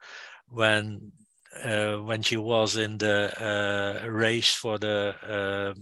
when 0.48 1.12
uh, 1.17 1.17
when 1.64 2.22
she 2.22 2.36
was 2.36 2.76
in 2.76 2.98
the 2.98 3.32
uh, 3.40 4.08
race 4.08 4.54
for 4.54 4.78
the 4.78 5.74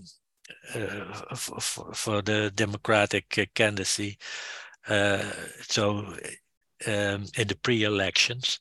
uh, 0.75 1.35
for, 1.35 1.95
for, 1.95 2.23
the 2.23 2.51
Democratic 2.55 3.51
candidacy. 3.55 4.19
Uh, 4.89 5.23
so 5.63 5.99
um, 6.87 7.27
in 7.37 7.49
the 7.49 7.59
pre-elections 7.63 8.61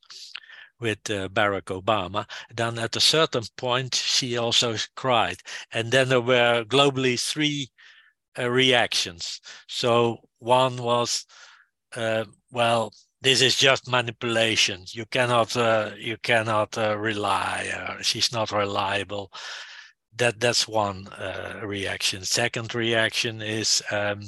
with 0.80 1.00
uh, 1.10 1.30
Barack 1.30 1.66
Obama, 1.82 2.26
then 2.54 2.80
at 2.80 2.96
a 2.96 3.00
certain 3.00 3.44
point 3.56 3.96
she 3.96 4.38
also 4.38 4.76
cried, 4.96 5.38
and 5.72 5.92
then 5.92 6.10
there 6.10 6.22
were 6.22 6.66
globally 6.66 7.20
three 7.20 7.70
reactions. 8.38 9.40
So 9.68 10.18
one 10.40 10.78
was, 10.78 11.26
well, 12.52 12.92
this 13.26 13.42
is 13.42 13.56
just 13.56 13.90
manipulation. 13.90 14.86
You 14.90 15.06
cannot 15.08 15.58
uh, 15.58 15.92
you 15.98 16.18
cannot 16.22 16.78
uh, 16.78 16.96
rely. 16.96 17.72
Uh, 17.76 18.02
she's 18.02 18.32
not 18.32 18.52
reliable. 18.52 19.32
That 20.16 20.40
that's 20.40 20.68
one 20.68 21.08
uh, 21.08 21.62
reaction. 21.64 22.24
Second 22.24 22.76
reaction 22.76 23.42
is 23.42 23.82
um, 23.92 24.22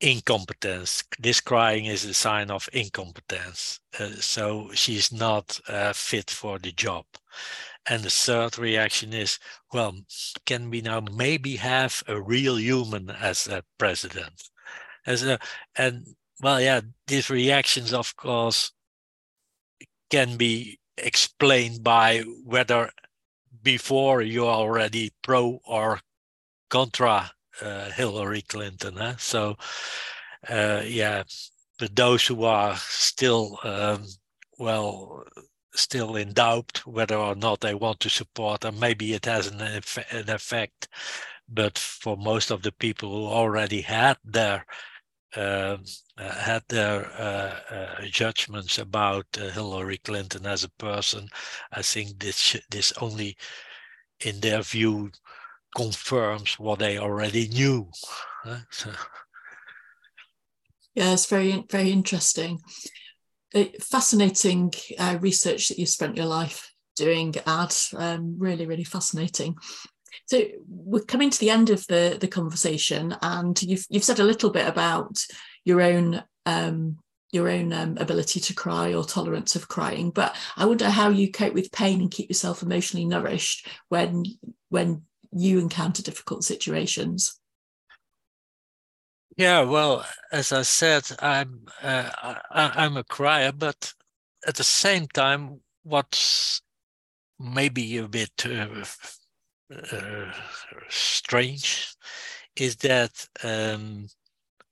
incompetence. 0.00 1.04
This 1.18 1.40
crying 1.40 1.84
is 1.84 2.06
a 2.06 2.14
sign 2.14 2.50
of 2.50 2.66
incompetence. 2.72 3.78
Uh, 4.00 4.08
so 4.18 4.70
she's 4.72 5.12
not 5.12 5.60
uh, 5.68 5.92
fit 5.92 6.30
for 6.30 6.58
the 6.58 6.72
job. 6.72 7.04
And 7.88 8.02
the 8.02 8.10
third 8.10 8.58
reaction 8.58 9.12
is, 9.12 9.38
well, 9.70 9.94
can 10.46 10.70
we 10.70 10.80
now 10.80 11.02
maybe 11.12 11.56
have 11.56 12.02
a 12.08 12.20
real 12.20 12.58
human 12.58 13.10
as 13.10 13.46
a 13.48 13.62
president? 13.78 14.48
As 15.06 15.22
a, 15.22 15.38
and 15.76 16.16
well, 16.40 16.60
yeah, 16.60 16.80
these 17.06 17.30
reactions, 17.30 17.92
of 17.92 18.16
course, 18.16 18.72
can 20.10 20.36
be 20.36 20.78
explained 20.96 21.82
by 21.82 22.20
whether 22.44 22.90
before 23.62 24.22
you're 24.22 24.46
already 24.46 25.12
pro 25.22 25.60
or 25.64 26.00
contra 26.68 27.30
uh, 27.60 27.90
Hillary 27.90 28.42
Clinton. 28.42 28.96
Huh? 28.96 29.16
So, 29.18 29.56
uh, 30.48 30.82
yeah, 30.84 31.22
but 31.78 31.96
those 31.96 32.26
who 32.26 32.44
are 32.44 32.76
still, 32.76 33.58
um, 33.64 34.06
well, 34.58 35.24
still 35.74 36.16
in 36.16 36.32
doubt 36.32 36.82
whether 36.86 37.16
or 37.16 37.34
not 37.34 37.60
they 37.60 37.74
want 37.74 38.00
to 38.00 38.10
support, 38.10 38.64
and 38.64 38.80
maybe 38.80 39.12
it 39.12 39.24
has 39.24 39.46
an, 39.46 39.60
eff- 39.60 40.12
an 40.12 40.30
effect. 40.30 40.88
But 41.48 41.78
for 41.78 42.16
most 42.16 42.50
of 42.50 42.62
the 42.62 42.72
people 42.72 43.10
who 43.10 43.26
already 43.26 43.82
had 43.82 44.16
their 44.24 44.66
had 45.36 46.62
their 46.68 47.06
uh, 47.18 47.74
uh, 47.74 48.06
judgments 48.06 48.78
about 48.78 49.26
Hillary 49.34 49.98
Clinton 49.98 50.46
as 50.46 50.64
a 50.64 50.70
person. 50.70 51.28
I 51.72 51.82
think 51.82 52.18
this 52.18 52.56
this 52.70 52.92
only, 53.00 53.36
in 54.24 54.40
their 54.40 54.62
view, 54.62 55.10
confirms 55.76 56.58
what 56.58 56.78
they 56.78 56.98
already 56.98 57.48
knew. 57.48 57.90
Yeah, 60.94 61.12
it's 61.12 61.26
very 61.26 61.62
very 61.70 61.90
interesting. 61.90 62.58
fascinating 63.80 64.72
uh, 64.98 65.18
research 65.20 65.68
that 65.68 65.78
you 65.78 65.84
spent 65.84 66.16
your 66.16 66.26
life 66.26 66.72
doing, 66.96 67.34
Ad. 67.46 67.74
Um, 67.94 68.36
really, 68.38 68.66
really 68.66 68.84
fascinating. 68.84 69.56
So 70.26 70.42
we're 70.68 71.04
coming 71.04 71.30
to 71.30 71.38
the 71.38 71.50
end 71.50 71.70
of 71.70 71.86
the 71.86 72.16
the 72.20 72.28
conversation, 72.28 73.16
and 73.22 73.60
you've 73.62 73.86
you've 73.88 74.04
said 74.04 74.18
a 74.18 74.24
little 74.24 74.50
bit 74.50 74.66
about 74.66 75.24
your 75.64 75.80
own 75.80 76.22
um, 76.44 76.98
your 77.32 77.48
own 77.48 77.72
um, 77.72 77.96
ability 77.98 78.40
to 78.40 78.54
cry 78.54 78.94
or 78.94 79.04
tolerance 79.04 79.56
of 79.56 79.68
crying. 79.68 80.10
But 80.10 80.36
I 80.56 80.64
wonder 80.66 80.90
how 80.90 81.10
you 81.10 81.30
cope 81.30 81.54
with 81.54 81.72
pain 81.72 82.00
and 82.00 82.10
keep 82.10 82.28
yourself 82.28 82.62
emotionally 82.62 83.06
nourished 83.06 83.68
when 83.88 84.24
when 84.68 85.02
you 85.32 85.58
encounter 85.58 86.02
difficult 86.02 86.44
situations. 86.44 87.38
Yeah, 89.36 89.62
well, 89.62 90.06
as 90.32 90.50
I 90.50 90.62
said, 90.62 91.04
I'm 91.20 91.66
uh, 91.82 92.10
I, 92.50 92.84
am 92.84 92.96
a 92.96 93.04
crier, 93.04 93.52
but 93.52 93.92
at 94.46 94.54
the 94.54 94.64
same 94.64 95.06
time, 95.08 95.60
what's 95.82 96.62
maybe 97.38 97.98
a 97.98 98.08
bit 98.08 98.46
uh, 98.46 98.84
uh, 99.70 100.32
strange 100.88 101.94
is 102.56 102.76
that 102.76 103.28
um, 103.44 104.08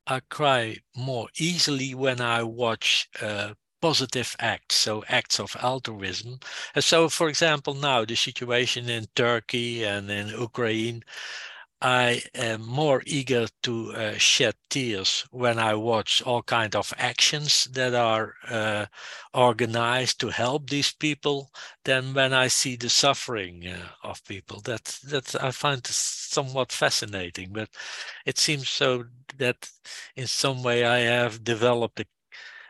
I 0.06 0.20
cry 0.30 0.78
more 0.96 1.28
easily 1.38 1.94
when 1.94 2.20
I 2.20 2.42
watch 2.42 3.08
uh, 3.20 3.54
positive 3.80 4.34
acts, 4.40 4.76
so 4.76 5.04
acts 5.08 5.38
of 5.40 5.56
altruism. 5.62 6.38
And 6.74 6.84
so, 6.84 7.08
for 7.08 7.28
example, 7.28 7.74
now 7.74 8.04
the 8.04 8.16
situation 8.16 8.88
in 8.88 9.06
Turkey 9.14 9.84
and 9.84 10.10
in 10.10 10.28
Ukraine, 10.28 11.04
I 11.84 12.22
am 12.34 12.66
more 12.66 13.02
eager 13.04 13.46
to 13.64 13.92
uh, 13.92 14.14
shed 14.16 14.54
tears 14.70 15.26
when 15.30 15.58
I 15.58 15.74
watch 15.74 16.22
all 16.22 16.42
kind 16.42 16.74
of 16.74 16.94
actions 16.96 17.64
that 17.72 17.94
are 17.94 18.36
uh, 18.48 18.86
organized 19.34 20.18
to 20.20 20.30
help 20.30 20.70
these 20.70 20.92
people 20.94 21.50
than 21.84 22.14
when 22.14 22.32
I 22.32 22.48
see 22.48 22.76
the 22.76 22.88
suffering 22.88 23.68
uh, 23.68 23.88
of 24.02 24.24
people. 24.24 24.62
That 24.62 24.98
that 25.04 25.34
I 25.42 25.50
find 25.50 25.86
somewhat 25.86 26.72
fascinating. 26.72 27.52
But 27.52 27.68
it 28.24 28.38
seems 28.38 28.70
so 28.70 29.04
that 29.36 29.70
in 30.16 30.26
some 30.26 30.62
way 30.62 30.86
I 30.86 31.00
have 31.00 31.44
developed 31.44 32.00
a, 32.00 32.06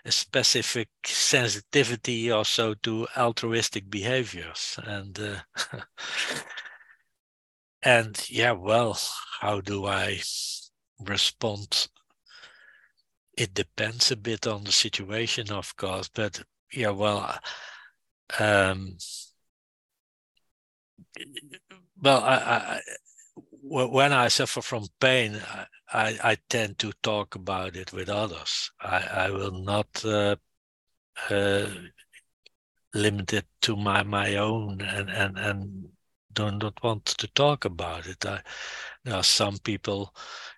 a 0.05 0.11
specific 0.11 0.89
sensitivity 1.05 2.33
also 2.33 2.75
to 2.75 3.07
altruistic 3.17 3.91
behaviors 3.91 4.77
and. 4.85 5.43
And 7.85 8.18
yeah, 8.30 8.53
well, 8.53 8.99
how 9.41 9.61
do 9.61 9.87
I 9.87 10.20
respond? 10.99 11.89
It 13.37 13.53
depends 13.53 14.11
a 14.11 14.16
bit 14.16 14.47
on 14.47 14.64
the 14.64 14.72
situation, 14.72 15.51
of 15.51 15.76
course, 15.76 16.09
but 16.09 16.43
yeah, 16.72 16.91
well, 16.91 17.39
um, 18.39 18.97
well, 22.01 22.22
I, 22.22 22.35
I, 22.37 22.80
when 23.62 24.12
I 24.12 24.28
suffer 24.28 24.62
from 24.62 24.87
pain, 25.01 25.41
I, 25.93 26.18
I, 26.22 26.37
tend 26.49 26.78
to 26.80 26.93
talk 27.03 27.35
about 27.35 27.76
it 27.76 27.93
with 27.93 28.09
others. 28.09 28.70
I, 28.80 29.26
I 29.26 29.30
will 29.30 29.62
not 29.62 30.05
uh, 30.05 30.37
uh, 31.30 31.66
limit 32.95 33.32
it 33.32 33.47
to 33.62 33.76
my 33.76 34.03
my 34.03 34.37
own 34.37 34.80
and 34.80 35.11
and 35.11 35.39
and 35.39 35.89
don't 36.35 36.62
not 36.62 36.82
want 36.82 37.07
to 37.07 37.26
talk 37.28 37.64
about 37.64 38.07
it. 38.07 38.24
I, 38.26 38.41
there 39.05 39.14
are 39.14 39.22
some 39.22 39.59
people 39.59 40.14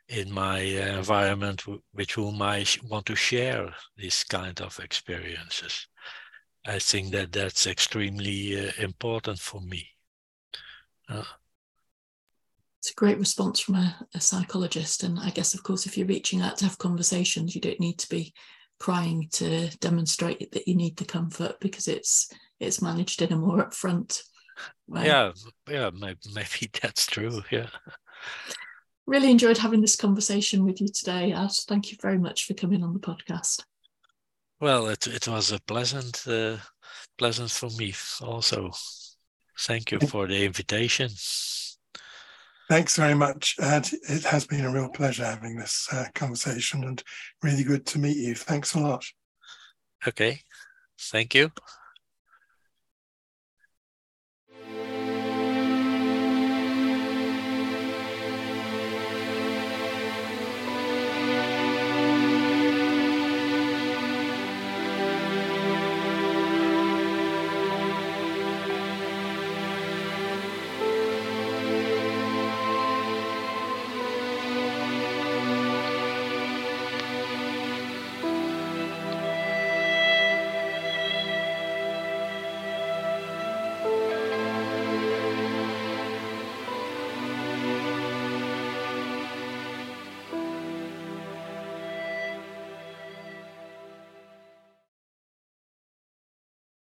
in 0.09 0.33
my 0.33 0.59
environment 0.59 1.65
with 1.95 2.11
whom 2.11 2.43
I 2.43 2.65
want 2.89 3.07
to 3.07 3.17
share 3.17 3.75
these 3.97 4.25
kind 4.25 4.61
of 4.61 4.79
experiences. 4.79 5.87
I 6.67 6.79
think 6.79 7.13
that 7.13 7.33
that's 7.33 7.67
extremely 7.67 8.69
uh, 8.69 8.73
important 8.79 9.39
for 9.39 9.61
me. 9.61 9.89
Uh, 11.09 11.23
it's 12.81 12.91
a 12.91 12.95
great 12.95 13.19
response 13.19 13.61
from 13.61 13.77
a, 13.77 13.97
a, 14.15 14.21
psychologist. 14.21 15.03
And 15.03 15.19
I 15.19 15.31
guess, 15.31 15.55
of 15.55 15.63
course, 15.63 15.87
if 15.87 15.97
you're 15.97 16.07
reaching 16.07 16.41
out 16.41 16.57
to 16.59 16.65
have 16.65 16.79
conversations, 16.79 17.55
you 17.55 17.61
don't 17.61 17.81
need 17.81 17.99
to 17.99 18.09
be 18.09 18.35
crying 18.79 19.29
to 19.33 19.69
demonstrate 19.79 20.53
that 20.53 20.69
you 20.69 20.75
need 20.75 20.97
the 20.97 21.05
comfort 21.05 21.59
because 21.61 21.89
it's 21.89 22.31
it's 22.61 22.83
managed 22.83 23.23
in 23.23 23.33
a 23.33 23.37
more 23.37 23.65
upfront 23.65 24.23
Right. 24.89 25.07
Yeah, 25.07 25.33
yeah, 25.69 25.91
maybe, 25.93 26.19
maybe 26.33 26.71
that's 26.83 27.07
true. 27.07 27.43
Yeah. 27.51 27.67
Really 29.05 29.31
enjoyed 29.33 29.59
having 29.59 29.81
this 29.81 29.97
conversation 29.97 30.65
with 30.65 30.81
you 30.81 30.87
today, 30.87 31.33
Ad. 31.33 31.51
Thank 31.67 31.91
you 31.91 31.99
very 32.01 32.19
much 32.19 32.47
for 32.47 32.55
coming 32.55 32.85
on 32.85 32.93
the 32.93 33.01
podcast. 33.01 33.65
Well, 34.61 34.87
it 34.87 35.07
it 35.07 35.27
was 35.29 35.53
a 35.53 35.61
pleasant 35.61 36.23
uh, 36.27 36.59
pleasant 37.19 37.51
for 37.51 37.69
me 37.71 37.95
also. 38.21 38.71
Thank 39.59 39.93
you 39.93 40.01
for 40.01 40.27
the 40.27 40.45
invitation. 40.45 41.11
Thanks 42.69 42.97
very 42.97 43.15
much, 43.15 43.57
Ad. 43.61 43.89
It 44.09 44.25
has 44.25 44.47
been 44.47 44.65
a 44.65 44.73
real 44.73 44.89
pleasure 44.89 45.25
having 45.25 45.57
this 45.57 45.89
uh, 45.93 46.07
conversation 46.15 46.85
and 46.85 47.03
really 47.43 47.63
good 47.63 47.87
to 47.87 47.99
meet 47.99 48.17
you. 48.17 48.35
Thanks 48.35 48.75
a 48.75 48.81
lot. 48.81 49.05
Okay. 50.07 50.41
Thank 50.99 51.35
you. 51.35 51.53